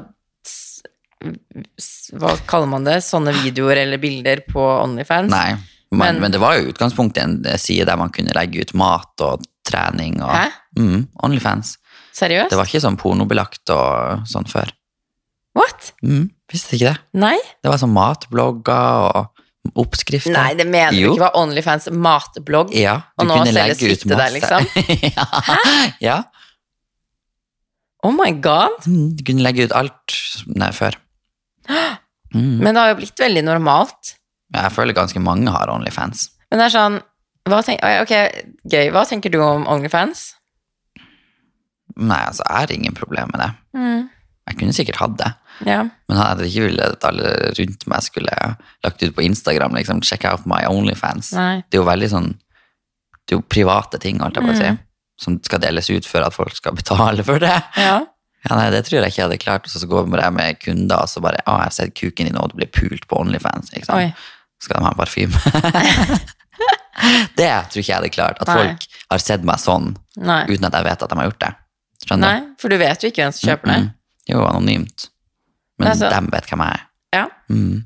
[2.16, 3.01] Hva kaller man det?
[3.05, 5.31] Sånne videoer eller bilder på Onlyfans?
[5.33, 5.57] Nei,
[5.90, 8.73] men, Men- men det var jo utgangspunktet en eh, side der man kunne legge ut
[8.79, 10.47] mat og trening og Hæ?
[10.79, 11.75] mm, Onlyfans.
[12.14, 12.51] Seriøst?
[12.51, 14.71] Det var ikke sånn pornobelagt og sånn før.
[16.05, 16.99] Mm, visste ikke det.
[17.19, 17.37] Nei?
[17.63, 20.33] Det var sånn matblogger og oppskrifter.
[20.33, 22.71] Nei, det mener du ikke var Onlyfans matblogg?
[22.79, 24.65] Ja, Og nå selges fitte der, liksom?
[25.17, 25.27] ja.
[26.05, 26.19] ja.
[28.07, 28.79] Oh my god!
[28.87, 30.15] Mm, Du kunne legge ut alt
[30.55, 30.97] nei, før.
[32.35, 32.59] Mm.
[32.63, 34.15] Men det har jo blitt veldig normalt.
[34.55, 36.29] Jeg føler ganske mange har Onlyfans.
[36.49, 37.01] Men det er sånn
[37.49, 38.13] hva tenk, Ok,
[38.69, 38.91] gøy.
[38.93, 40.27] Hva tenker du om Onlyfans?
[41.99, 43.51] Nei, altså, jeg har ingen problem med det.
[44.49, 45.31] Jeg kunne sikkert hatt det.
[45.66, 45.81] Ja.
[46.09, 48.35] Men jeg hadde ikke villet at alle rundt meg skulle
[48.85, 51.33] lagt ut på Instagram liksom, check out my Onlyfans.
[51.35, 51.57] Nei.
[51.68, 52.29] Det er jo veldig sånn
[53.29, 54.79] Det er jo private ting, alt jeg bare å si, Mm.
[55.21, 57.59] som skal deles ut for at folk skal betale for det.
[57.77, 57.99] ja.
[58.49, 59.64] Ja, nei, Det tror jeg ikke jeg hadde klart.
[59.66, 62.37] Og så går jeg med kunder og så bare Å, jeg har sett kuken din,
[62.38, 63.73] og du blir pult på Onlyfans.
[63.75, 63.99] Ikke sant?
[63.99, 64.14] Oi.
[64.62, 65.35] Skal de ha en parfyme?
[67.38, 68.40] det tror ikke jeg hadde klart.
[68.42, 68.57] At Nei.
[68.62, 70.42] folk har sett meg sånn Nei.
[70.49, 71.53] uten at jeg vet at de har gjort det.
[72.07, 73.79] Skjønner Nei, for du vet jo ikke hvem som kjøper det.
[73.83, 73.88] Mm.
[74.33, 75.09] Jo, anonymt.
[75.79, 76.83] Men Altså- de vet hvem jeg er.
[77.14, 77.27] Ja.
[77.51, 77.85] Mm.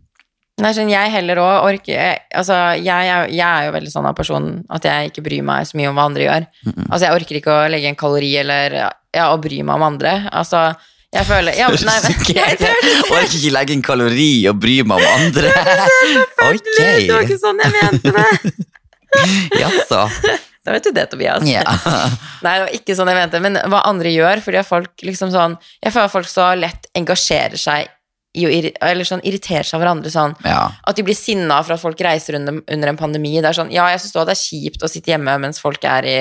[0.62, 4.14] Nei, sånn, jeg heller òg orker altså, jeg, er- jeg er jo veldig sånn av
[4.14, 6.46] person at jeg ikke bryr meg så mye om hva andre gjør.
[6.90, 10.12] Altså, jeg orker ikke å legge en kalori eller ja, å bry meg om andre.
[10.30, 10.74] Altså,
[11.12, 15.02] jeg føler ja, nei, men, det Jeg orker ikke legge en kalori og bry meg
[15.02, 15.50] om andre.
[16.42, 16.70] Ok.
[16.76, 18.54] det var ikke sånn jeg mente det.
[19.62, 20.04] Jaså.
[20.62, 21.42] Da vet du det, Tobias.
[21.48, 21.64] Ja.
[22.44, 25.56] Nei, det var ikke sånn jeg mente, men hva andre gjør, fordi folk liksom sånn
[25.82, 27.90] Jeg føler at folk så lett engasjerer seg
[28.32, 28.50] i å
[28.88, 30.08] eller sånn irritere seg av hverandre.
[30.12, 30.62] sånn ja.
[30.88, 33.34] At de blir sinna for at folk reiser under, under en pandemi.
[33.42, 36.08] Det er sånn, ja, jeg syns det er kjipt å sitte hjemme mens folk er
[36.08, 36.16] i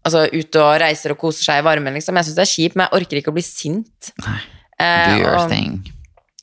[0.00, 2.16] Altså ute og reiser og koser seg i varmen, liksom.
[2.16, 4.12] Jeg syns det er kjipt, men jeg orker ikke å bli sint.
[4.24, 4.38] Nei.
[4.80, 5.74] Eh, Do your og, thing.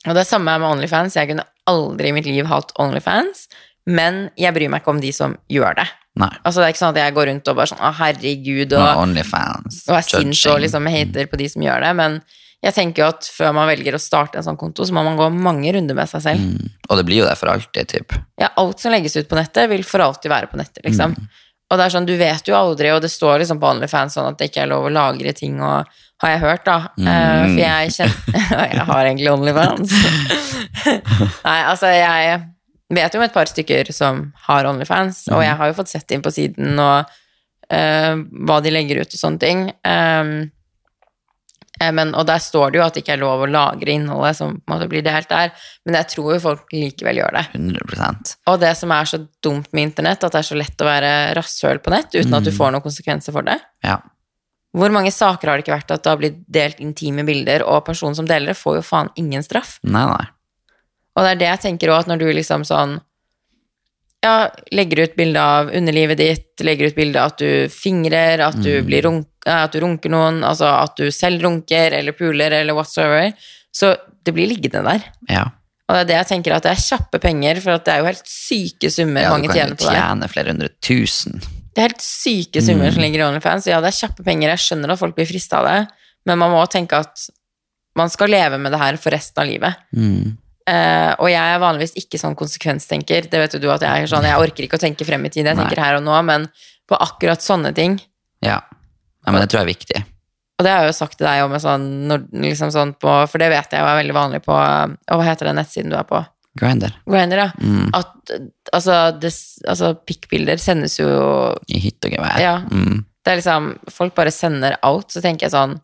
[0.06, 1.18] og det er samme med Onlyfans.
[1.18, 3.48] Jeg kunne aldri i mitt liv hatt Onlyfans,
[3.90, 5.88] men jeg bryr meg ikke om de som gjør det.
[6.18, 6.32] Nei.
[6.42, 8.82] Altså Det er ikke sånn at jeg går rundt og bare sånn Å, herregud, No,
[8.82, 9.80] og, Onlyfans.
[9.88, 11.92] og er sint og liksom hater på de som gjør det.
[12.00, 12.20] Men
[12.66, 15.20] jeg tenker jo at før man velger å starte en sånn konto, så må man
[15.20, 16.42] gå mange runder med seg selv.
[16.42, 16.72] Mm.
[16.90, 18.16] Og det blir jo det for alltid, typ.
[18.42, 21.14] Ja, alt som legges ut på nettet, vil for alltid være på nettet, liksom.
[21.68, 24.30] Og det er sånn, du vet jo aldri, og det står liksom på OnlyFans sånn
[24.32, 25.86] at det ikke er lov å lagre ting, og
[26.24, 26.78] har jeg hørt, da.
[26.98, 28.38] Eh, for jeg kjenner
[28.74, 29.98] Jeg har egentlig OnlyFans.
[31.48, 32.40] Nei, altså, jeg
[32.94, 36.14] vet jo om et par stykker som har OnlyFans, og jeg har jo fått sett
[36.16, 37.10] inn på siden og
[37.74, 38.14] uh,
[38.48, 39.66] hva de legger ut og sånne ting.
[39.84, 40.48] Um,
[41.78, 44.56] men, og der står det jo at det ikke er lov å lagre innholdet som
[44.70, 45.52] måte blir delt der,
[45.86, 47.44] men jeg tror jo folk likevel gjør det.
[47.54, 50.88] 100% Og det som er så dumt med internett, at det er så lett å
[50.88, 53.60] være rasshøl på nett uten at du får noen konsekvenser for det.
[53.86, 54.00] Ja.
[54.78, 57.86] Hvor mange saker har det ikke vært at det har blitt delt intime bilder, og
[57.86, 59.78] personen som deler det, får jo faen ingen straff.
[59.86, 60.26] Nei, nei.
[61.18, 63.00] Og det er det jeg tenker òg, at når du liksom sånn
[64.24, 68.58] ja, legger ut bilde av underlivet ditt, legger ut bilde av at du fingrer, at
[68.62, 72.60] du, blir runk, eh, at du runker noen, altså at du selv runker eller puler
[72.60, 73.32] eller whatsoever,
[73.74, 73.94] så
[74.26, 75.06] det blir liggende der.
[75.32, 75.46] Ja.
[75.88, 78.10] Og det er det jeg tenker, at det er kjappe penger, for det er jo
[78.10, 81.38] helt syke summer ja mange du kan jo tjene flere hundre tusen.
[81.78, 83.70] Det er helt syke summer som ligger i OnlyFans.
[83.70, 85.80] Ja, det er kjappe penger, jeg skjønner at folk blir frista av det,
[86.28, 87.30] men man må tenke at
[87.98, 89.86] man skal leve med det her for resten av livet.
[89.96, 90.36] Mm.
[90.68, 93.30] Eh, og jeg er vanligvis ikke sånn konsekvenstenker.
[93.32, 95.32] Det vet jo du at jeg er sånn, jeg orker ikke å tenke frem i
[95.32, 95.64] tid, jeg Nei.
[95.64, 96.50] tenker her og nå, men
[96.88, 97.98] på akkurat sånne ting
[98.44, 98.60] Ja.
[98.60, 99.32] ja.
[99.32, 100.02] Men det tror jeg er viktig.
[100.58, 101.86] Og det har jeg jo sagt til deg om, sånn,
[102.42, 105.52] liksom sånn på, for det vet jeg jo er veldig vanlig på Og hva heter
[105.52, 106.24] den nettsiden du er på?
[106.58, 106.96] Grinder.
[107.06, 107.50] Grindr, ja.
[107.62, 107.92] Mm.
[107.94, 108.32] At
[108.74, 109.32] altså, det,
[109.70, 111.08] altså pikkbilder sendes jo
[111.70, 112.40] I hytt og gevær.
[112.42, 112.56] Ja.
[112.72, 113.04] Mm.
[113.22, 115.78] Det er liksom Folk bare sender out, så tenker jeg sånn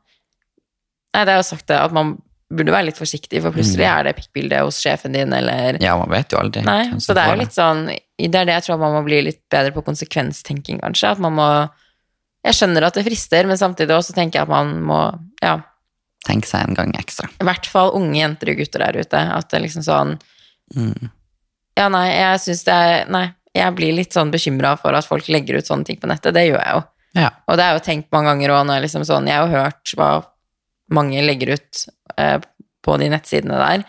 [1.14, 2.16] Nei, det er jo sagt det, at man
[2.56, 6.10] burde være litt forsiktig, for plutselig er det pikkbilde hos sjefen din, eller ja, man
[6.14, 6.64] vet jo aldri.
[6.68, 9.22] Nei, så det er jo litt sånn Det er det jeg tror man må bli
[9.26, 11.12] litt bedre på konsekvenstenking, kanskje.
[11.16, 11.48] At man må
[12.46, 15.02] Jeg skjønner at det frister, men samtidig også tenker jeg at man må
[15.44, 15.60] Ja,
[16.28, 17.28] Tenk seg en gang ekstra.
[17.42, 19.20] i hvert fall unge jenter og gutter der ute.
[19.36, 20.18] At det er liksom sånn
[20.74, 21.10] Mm.
[21.78, 25.28] Ja, nei, jeg syns det er Nei, jeg blir litt sånn bekymra for at folk
[25.28, 26.34] legger ut sånne ting på nettet.
[26.34, 26.84] Det gjør jeg jo.
[27.20, 27.30] Ja.
[27.48, 30.08] Og det er jo tenkt mange ganger òg, liksom sånn Jeg har jo hørt hva
[30.92, 31.86] mange legger ut
[32.18, 32.40] eh,
[32.84, 33.86] på de nettsidene der.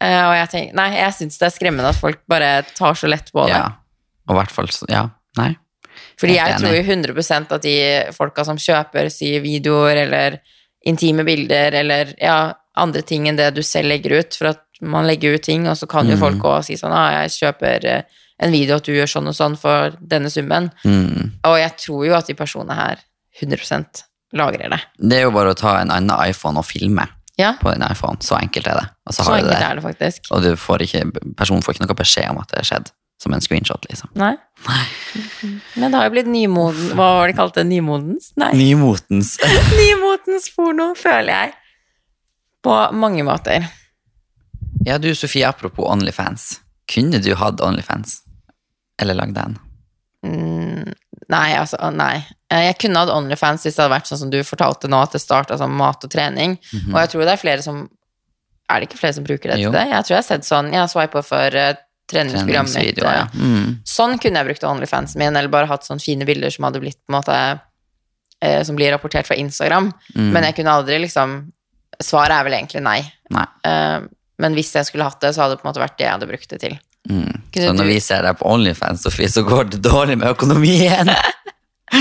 [0.00, 3.08] Eh, og jeg tenker Nei, jeg syns det er skremmende at folk bare tar så
[3.08, 3.54] lett på det.
[3.56, 3.70] ja.
[4.28, 5.06] Og hvert fall Ja.
[5.38, 5.54] Nei.
[6.20, 7.76] Fordi jeg tror jo 100 at de
[8.12, 10.38] folka som kjøper si videoer eller
[10.84, 15.06] intime bilder eller ja, andre ting enn det du selv legger ut, for at man
[15.06, 16.20] legger ut ting, og så kan jo Mm.
[16.20, 18.02] folk også si sånn ah, jeg kjøper eh,
[18.38, 20.70] en video at du gjør sånn og sånn for denne summen.
[20.84, 21.32] Mm.
[21.44, 22.98] Og jeg tror jo at de personene her
[23.40, 24.80] 100 lagrer det.
[24.98, 27.06] Det er jo bare å ta en annen iPhone og filme
[27.38, 28.16] Ja, på den iPhone.
[28.24, 28.86] Så enkelt er det.
[29.06, 29.66] Og så så har du enkelt det.
[29.70, 30.30] er det faktisk.
[30.32, 31.02] Og du får ikke,
[31.36, 32.90] personen får ikke noe beskjed om at det har skjedd.
[33.22, 34.10] Som en screenshot, liksom.
[34.20, 34.34] Nei.
[35.80, 37.64] Men det har jo blitt nymoden Hva var det kalt det?
[37.64, 38.26] Nymodens?
[38.36, 38.50] Nei.
[38.58, 39.38] Nymotens.
[39.80, 41.54] Nymotens porno, føler jeg.
[42.66, 43.64] På mange måter.
[44.84, 46.60] Ja, du Sofie, apropos Onlyfans.
[46.92, 48.18] Kunne du hatt Onlyfans?
[49.00, 49.56] Eller lagd en?
[51.28, 52.24] Mm, nei, altså, nei.
[52.50, 55.12] Eh, Jeg kunne hatt Onlyfans hvis det hadde vært sånn som du fortalte nå, at
[55.12, 56.58] det starta som mat og trening.
[56.92, 57.88] Og jeg tror det er flere som
[58.68, 59.70] Er det ikke flere som bruker det Jo.
[59.70, 59.88] til det?
[59.92, 61.74] Jeg tror jeg har sett sånn Jeg har swipa for uh,
[62.10, 62.98] treningsprogrammet mitt.
[63.02, 63.22] Ja.
[63.26, 63.78] eh, Mm.
[63.86, 66.98] Sånn kunne jeg brukt Onlyfansen min, eller bare hatt sånne fine bilder som hadde blitt
[67.06, 67.60] på en måte
[68.44, 69.92] uh, Som blir rapportert fra Instagram.
[70.16, 70.32] Mm.
[70.32, 71.52] Men jeg kunne aldri liksom
[72.02, 73.00] Svaret er vel egentlig nei.
[73.30, 73.46] Nei.
[73.64, 74.06] Uh,
[74.38, 76.12] men hvis jeg skulle hatt det, så hadde det på en måte vært det jeg
[76.12, 76.74] hadde brukt det til.
[77.06, 77.42] Mm.
[77.54, 81.10] Så når vi ser deg på Onlyfans, Sofie, så går det dårlig med økonomien.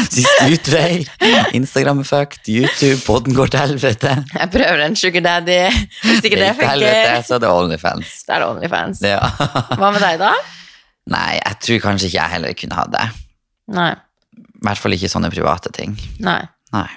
[0.10, 1.06] Siste utvei.
[1.54, 2.50] Instagram er fucked.
[2.50, 4.16] YouTube, podden går til helvete.
[4.34, 5.60] Jeg prøver en sugar daddy.
[6.02, 8.18] Hvis ikke det Gikk til helvete, funker, så er det Onlyfans.
[8.26, 9.04] Det er Onlyfans.
[9.06, 9.22] Ja.
[9.78, 10.34] Hva med deg, da?
[11.14, 13.08] Nei, jeg tror kanskje ikke jeg heller kunne hatt det.
[13.78, 13.92] Nei.
[14.36, 15.94] I hvert fall ikke sånne private ting.
[16.26, 16.42] Nei.
[16.74, 16.88] Nei.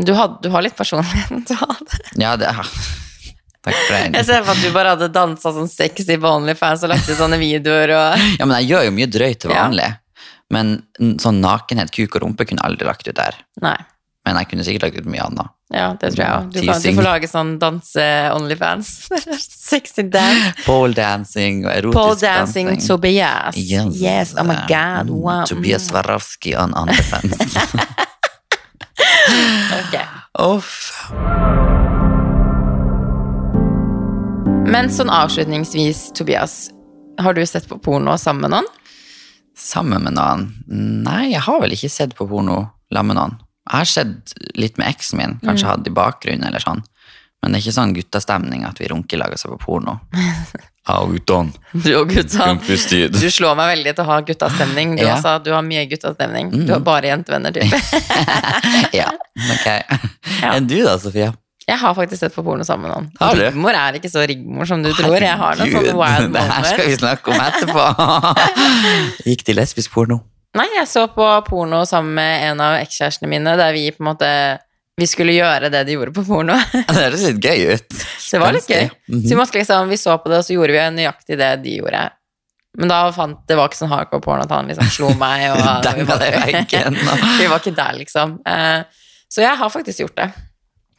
[0.00, 1.52] Du, had, du har litt personlighet.
[1.54, 2.04] å ha det.
[2.18, 2.54] Ja, det
[3.64, 6.92] Takk for Jeg ser for at du bare hadde dansa sånn sexy på Onlyfans og
[6.92, 9.64] lagt ut sånne videoer og Ja, men jeg gjør jo mye drøyt til Ja.
[9.64, 9.90] vanlig.
[10.52, 10.74] Men
[11.22, 13.38] sånn nakenhet, kuk og rumpe kunne jeg aldri lagt ut der.
[13.64, 13.76] Nei.
[14.24, 15.50] Men jeg kunne sikkert lagt ut mye annet.
[15.74, 16.50] Ja, det tror jeg òg.
[16.52, 18.90] Du, du får lage sånn danse-Onlyfans.
[19.72, 20.52] Sexy dance.
[20.64, 23.56] Pole dancing og erotisk Pole dancing Tobias.
[23.58, 23.96] Yes.
[24.00, 24.34] Yes.
[24.38, 25.08] Oh my god.
[25.10, 25.44] Wow.
[25.48, 27.36] Tobias Swarovski on OnlyFans.
[29.74, 29.96] Ok.
[30.38, 30.83] Uff.
[34.74, 36.54] Men sånn avslutningsvis, Tobias.
[37.22, 38.70] Har du sett på porno sammen med noen?
[39.58, 40.48] Sammen med noen?
[41.06, 42.56] Nei, jeg har vel ikke sett på porno
[42.90, 43.36] sammen med noen.
[43.70, 45.40] Jeg har sett litt med eksen min, Mm.
[45.46, 46.82] kanskje hatt i bakgrunnen eller sånn.
[47.42, 50.00] Men det er ikke sånn guttastemning at vi runker lager seg på porno.
[50.88, 51.52] Au, guttene.
[51.72, 52.50] Du og gutta.
[52.60, 54.96] Du slår meg veldig til å ha guttastemning.
[54.98, 55.14] Du Ja.
[55.16, 56.50] også, du har mye guttastemning.
[56.66, 57.78] Du har bare jentevenner, type.
[59.00, 59.08] ja,
[59.38, 60.10] ok.
[60.42, 60.50] Ja.
[60.56, 61.32] Enn du da, Sofia?
[61.64, 63.36] Jeg har faktisk sett på porno sammen med noen.
[63.38, 65.16] Rigmor er ikke så Rigmor som du tror.
[65.16, 67.84] Jeg har noen sånne Herregud, wild Det her skal vi snakke om etterpå.
[69.30, 70.20] Gikk til lesbisk porno.
[70.54, 74.10] Nei, jeg så på porno sammen med en av ekskjærestene mine, der vi på en
[74.12, 74.30] måte
[74.94, 76.54] vi skulle gjøre det de gjorde på porno.
[76.74, 77.96] Det høres litt gøy ut.
[77.96, 78.84] Det var litt gøy.
[79.10, 79.24] Mhm.
[79.26, 82.04] Så vi, liksom, vi så på det, og så gjorde vi nøyaktig det de gjorde.
[82.78, 85.48] Men da fant det var ikke sånn hardcore porno at han liksom slo meg.
[85.54, 86.98] Og, Demma deg i veggen,
[87.38, 88.36] vi var ikke der, liksom.
[88.46, 90.28] Eh, Så jeg har faktisk gjort det.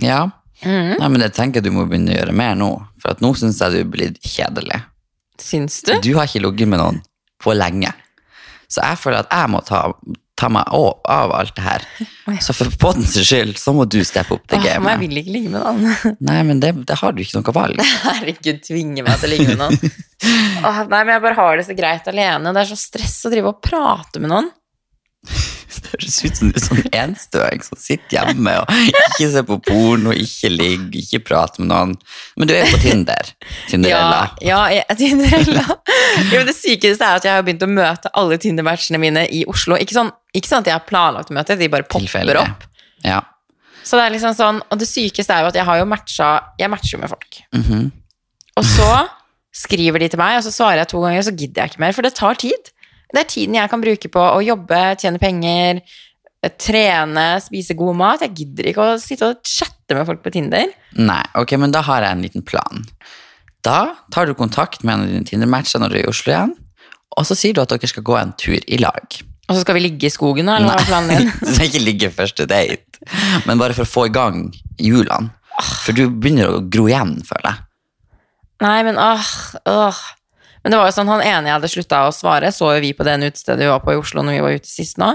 [0.03, 0.25] Ja.
[0.63, 0.95] Mhm.
[1.01, 2.69] Nei, men jeg tenker du må begynne å gjøre mer nå.
[3.01, 4.83] For at nå syns jeg du blir kjedelig.
[5.41, 5.95] Syns du?
[6.01, 7.01] Du har ikke ligget med noen
[7.43, 7.91] på lenge.
[8.71, 9.81] Så jeg føler at jeg må ta,
[10.39, 11.83] ta meg av, av alt det her.
[12.41, 14.81] Så for poddens skyld så må du steppe opp det gamet.
[14.83, 16.15] men jeg vil ikke ligge med noen.
[16.31, 17.83] Nei, men det, det har du ikke noe valg.
[18.07, 19.95] Herregud, tvinge meg til å ligge med noen.
[20.65, 22.55] Åh, nei, men jeg bare har det så greit alene.
[22.55, 24.49] Det er så stress å drive og prate med noen.
[25.65, 30.13] Høres ut som du er sånn enstøing som sitter hjemme og ikke ser på porno,
[30.15, 31.95] ikke ligger, ikke prater med noen.
[32.37, 33.31] Men du er jo på Tinder.
[33.69, 34.21] Tinderella.
[34.45, 35.65] Ja, ja jeg, Tinderella.
[36.33, 39.77] Jo, det sykeste er at jeg har begynt å møte alle Tinder-matchene mine i Oslo.
[39.81, 42.37] Ikke sånn, ikke sånn at jeg har planlagt å møte, de bare popper Tilfeldig.
[42.45, 42.65] opp.
[43.05, 43.21] Ja.
[43.85, 46.29] Så det er liksom sånn, Og det sykeste er jo at jeg har jo matcha
[46.57, 47.35] Jeg matcher jo med folk.
[47.53, 47.83] Mhm.
[48.57, 48.87] Og så
[49.55, 51.83] skriver de til meg, og så svarer jeg to ganger, og så gidder jeg ikke
[51.83, 52.71] mer, for det tar tid.
[53.13, 55.81] Det er tiden jeg kan bruke på å jobbe, tjene penger,
[56.43, 58.25] eh, trene, spise god mat.
[58.25, 60.73] Jeg gidder ikke å sitte og chatte med folk på Tinder.
[60.97, 62.85] Nei, ok, men da har jeg en liten plan.
[63.65, 66.55] Da tar du kontakt med en av dine Tinder-matcher når du er i Oslo igjen,
[67.15, 69.21] og så sier du at dere skal gå en tur i lag.
[69.45, 70.57] Og så skal vi ligge i skogen, da?
[70.57, 71.31] Eller hva er planen din?
[71.45, 73.01] Du skal ikke ligge første date,
[73.45, 74.47] men bare for å få i gang
[74.81, 75.29] hjulene.
[75.85, 77.61] For du begynner å gro igjen, føler jeg.
[78.65, 79.29] Nei, men åh,
[79.69, 79.99] åh.
[80.65, 82.91] Men det var jo sånn, han ene jeg hadde slutta å svare, så jo vi
[82.97, 85.11] på det utestedet vi var på i Oslo når vi var ute sist nå.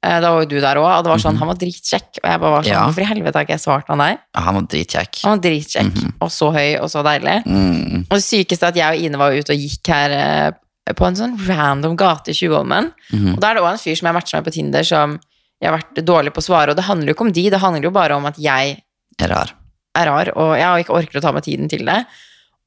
[0.00, 2.22] Eh, Da var jo du der òg, og det var sånn, han var dritkjekk.
[2.22, 2.84] Og jeg bare var sånn, Ja.
[2.88, 4.16] hvorfor i helvete har ikke jeg svart han der?
[4.34, 5.20] Ja, Han var dritkjekk.
[5.24, 7.44] Han var dritkjekk, og så høy, og så deilig.
[7.44, 8.06] Mm.
[8.08, 10.50] Og det sykeste er at jeg og Ine var ute og gikk her eh,
[10.94, 12.92] på en sånn random gate i Tjuvholmen.
[13.12, 13.34] Mhm.
[13.34, 15.18] Og da er det òg en fyr som jeg matcher med på Tinder, som
[15.60, 16.70] jeg har vært dårlig på å svare.
[16.70, 18.80] Og det handler jo ikke om de, det handler jo bare om at jeg
[19.20, 19.50] Er rar.
[19.98, 22.06] er rar, og jeg ikke orker å ta meg tiden til det.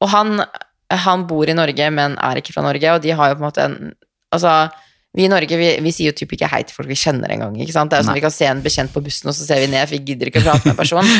[0.02, 0.44] Og han,
[1.04, 3.50] han bor i Norge, men er ikke fra Norge, og de har jo på en
[3.50, 3.78] måte en
[4.32, 4.48] Altså,
[5.12, 7.52] vi i Norge vi, vi sier jo typ ikke hei til folk vi kjenner engang.
[7.58, 8.14] Det er jo Nei.
[8.16, 10.30] Vi kan se en bekjent på bussen, og så ser vi ned, for vi gidder
[10.30, 11.10] ikke å prate med en person.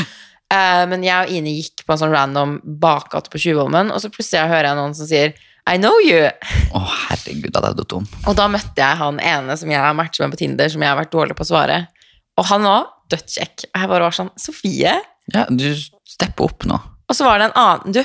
[0.49, 4.09] uh, men jeg og Ine gikk på en sånn random bakgate på Tjuvholmen, og så
[4.09, 5.37] plutselig hører jeg noen som sier
[5.69, 6.25] I know you!
[6.73, 8.09] Å, herregud, da er du dum.
[8.25, 10.89] Og da møtte jeg han ene som jeg har matchet med på Tinder, som jeg
[10.89, 11.83] har vært dårlig på å svare.
[12.41, 13.69] Og han var dødskjekk.
[13.69, 14.97] Og jeg bare var sånn Sofie?
[15.37, 15.69] Ja, du
[16.09, 16.81] stepper opp nå.
[17.13, 18.01] Og så var det en annen Du,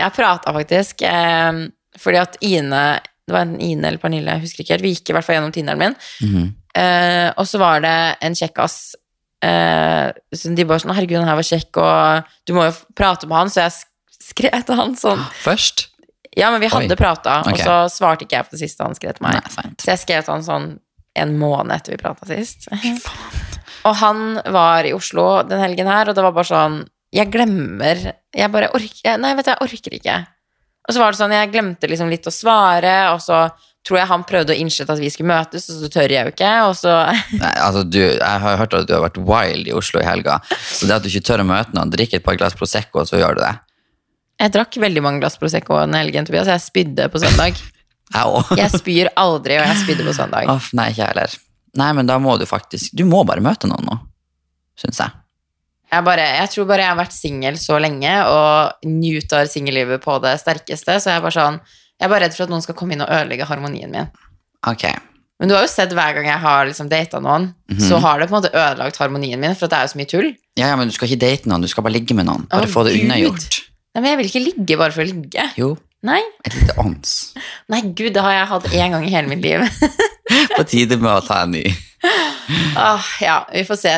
[0.00, 1.66] jeg prata faktisk eh,
[2.00, 2.84] fordi at Ine
[3.26, 4.84] Det var enten Ine eller Pernille, jeg husker ikke helt.
[4.86, 5.94] Vi gikk i hvert fall gjennom Tinderen min.
[6.24, 6.48] Mhm.
[6.80, 8.94] Eh, og så var det en kjekkas
[9.42, 13.26] eh, så De bare sånn 'Herregud, han her var kjekk', og du må jo prate
[13.26, 13.72] med han, så jeg
[14.22, 15.88] skrev til han sånn Først?
[16.38, 17.52] Ja, men vi hadde prata, okay.
[17.52, 19.40] og så svarte ikke jeg på det siste han skrev til meg.
[19.42, 19.72] Nei.
[19.82, 20.68] Så jeg skrev til han sånn
[21.18, 22.68] en måned etter vi prata sist.
[23.88, 26.74] Og han var i Oslo den helgen her, og det var bare sånn
[27.10, 27.98] Jeg glemmer
[28.36, 30.18] Jeg bare orker Nei, vet du, jeg orker ikke.
[30.88, 33.44] Og så var det sånn, jeg glemte liksom litt å svare, og så
[33.86, 36.32] tror jeg han prøvde å innskjette at vi skulle møtes, og så tør jeg jo
[36.32, 36.94] ikke, og så
[37.42, 40.38] Nei, altså du, jeg har hørt at du har vært wild i Oslo i helga.
[40.50, 43.10] Så det at du ikke tør å møte noen, drikke et par glass Prosecco, og
[43.10, 43.52] så gjør du det.
[44.40, 46.50] Jeg drakk veldig mange glass Prosecco den helgen, Tobias.
[46.50, 47.60] Jeg spydde på søndag.
[48.58, 50.48] Jeg spyr aldri, og jeg spydde på søndag.
[50.50, 51.34] Off, nei, ikke jeg heller.
[51.78, 53.98] Nei, men da må du faktisk Du må bare møte noen nå,
[54.80, 55.14] syns jeg.
[55.90, 60.18] Jeg, bare, jeg tror bare jeg har vært singel så lenge og nyter singellivet på
[60.22, 61.60] det sterkeste, så jeg er bare sånn
[62.00, 64.06] Jeg er bare redd for at noen skal komme inn og ødelegge harmonien min.
[64.66, 64.86] Ok.
[65.40, 67.80] Men du har jo sett hver gang jeg har liksom data noen, Mhm.
[67.88, 69.98] så har det på en måte ødelagt harmonien min, for at det er jo så
[70.00, 70.30] mye tull.
[70.56, 72.46] Ja, ja, men du skal ikke date noen, du skal bare ligge med noen.
[72.48, 73.60] Bare oh, få det unnagjort.
[73.94, 75.46] Nei, men jeg vil ikke ligge bare for å ligge.
[75.58, 77.34] Jo, Nei, et lite ånds.
[77.68, 79.60] nei gud, det har jeg hatt én gang i hele mitt liv.
[80.56, 81.64] På tide med å ta en ny.
[82.76, 83.94] ah, ja, vi får se.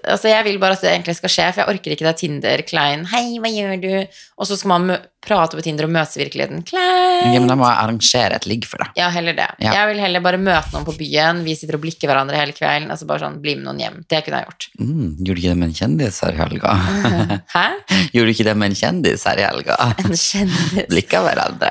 [0.00, 3.06] Altså, jeg vil bare at det egentlig skal skje, for jeg orker ikke det Tinder-klein.
[3.12, 4.20] Hei, hva gjør du?
[4.38, 6.62] Og så skal man prate på Tinder og møtes i virkeligheten.
[6.66, 7.22] Kleint!
[7.22, 8.92] Ok, men da må jeg arrangere et ligg for deg.
[8.98, 9.48] Ja, heller det.
[9.62, 9.74] Ja.
[9.78, 12.90] Jeg vil heller bare møte noen på byen, vi sitter og blikker hverandre hele kvelden,
[12.92, 14.00] altså bare sånn, bli med noen hjem.
[14.10, 14.68] Det kunne jeg gjort.
[14.82, 16.74] Mm, gjorde du ikke det med en kjendis her i helga?
[17.56, 17.66] Hæ?
[18.12, 19.78] Gjorde du ikke det med en kjendis her i helga?
[20.02, 20.88] En kjendis.
[20.90, 21.70] Blikka hverandre.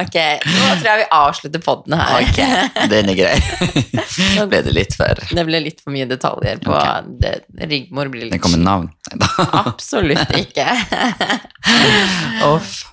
[0.00, 2.20] Ok, nå tror jeg vi avslutter podden her.
[2.20, 2.40] Ok,
[2.92, 3.36] den er grei.
[4.50, 7.08] Ble det litt for Det ble litt for mye detaljer på okay.
[7.22, 7.34] det.
[7.70, 8.90] Rigmor blir Det kommer navn.
[9.10, 9.28] Neida.
[9.64, 10.66] Absolutt ikke.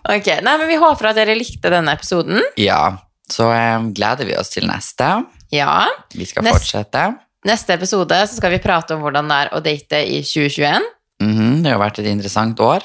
[0.07, 2.41] Ok, nei, men vi håper at dere likte denne episoden.
[2.59, 2.97] Ja,
[3.31, 5.07] så um, gleder vi oss til neste.
[5.53, 5.85] Ja.
[6.15, 7.05] Vi skal Nest- fortsette.
[7.47, 10.87] Neste episode så skal vi prate om hvordan det er å date i 2021.
[11.23, 12.83] Mhm, det har vært et interessant år.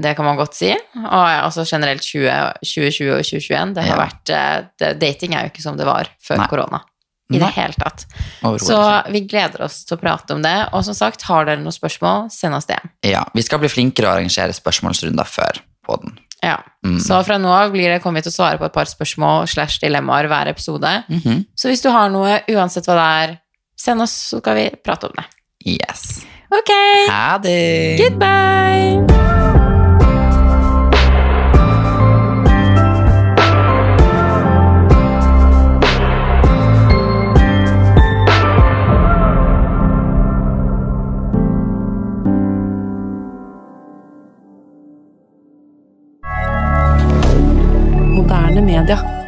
[0.00, 0.70] Det kan man godt si.
[0.72, 2.26] Og også generelt 20,
[2.66, 3.74] 2020 og 2021.
[3.76, 4.00] Det har Ja.
[4.06, 6.46] vært, eh, det, dating er jo ikke som det var før Nei.
[6.50, 6.80] korona.
[7.32, 7.46] I Nei.
[7.46, 8.04] det hele tatt.
[8.60, 8.78] Så
[9.10, 10.68] vi gleder oss til å prate om det.
[10.74, 12.78] Og som sagt, har dere noen spørsmål, send oss det.
[13.02, 16.16] Ja, vi skal bli flinkere å arrangere spørsmålsrunder før på den.
[16.44, 16.58] Ja.
[16.84, 16.98] Mm.
[17.00, 19.46] Så fra nå av blir det, kommer vi til å svare på et par spørsmål
[19.48, 20.90] slash dilemmaer hver episode.
[21.08, 21.44] Mhm.
[21.56, 23.36] Så hvis du har noe, uansett hva det er,
[23.76, 25.24] send oss, så skal vi prate om det.
[25.64, 26.24] Yes.
[26.54, 26.70] Ok,
[27.10, 27.96] Ha det!
[27.98, 29.33] goodbye!
[48.54, 49.23] Moderne media.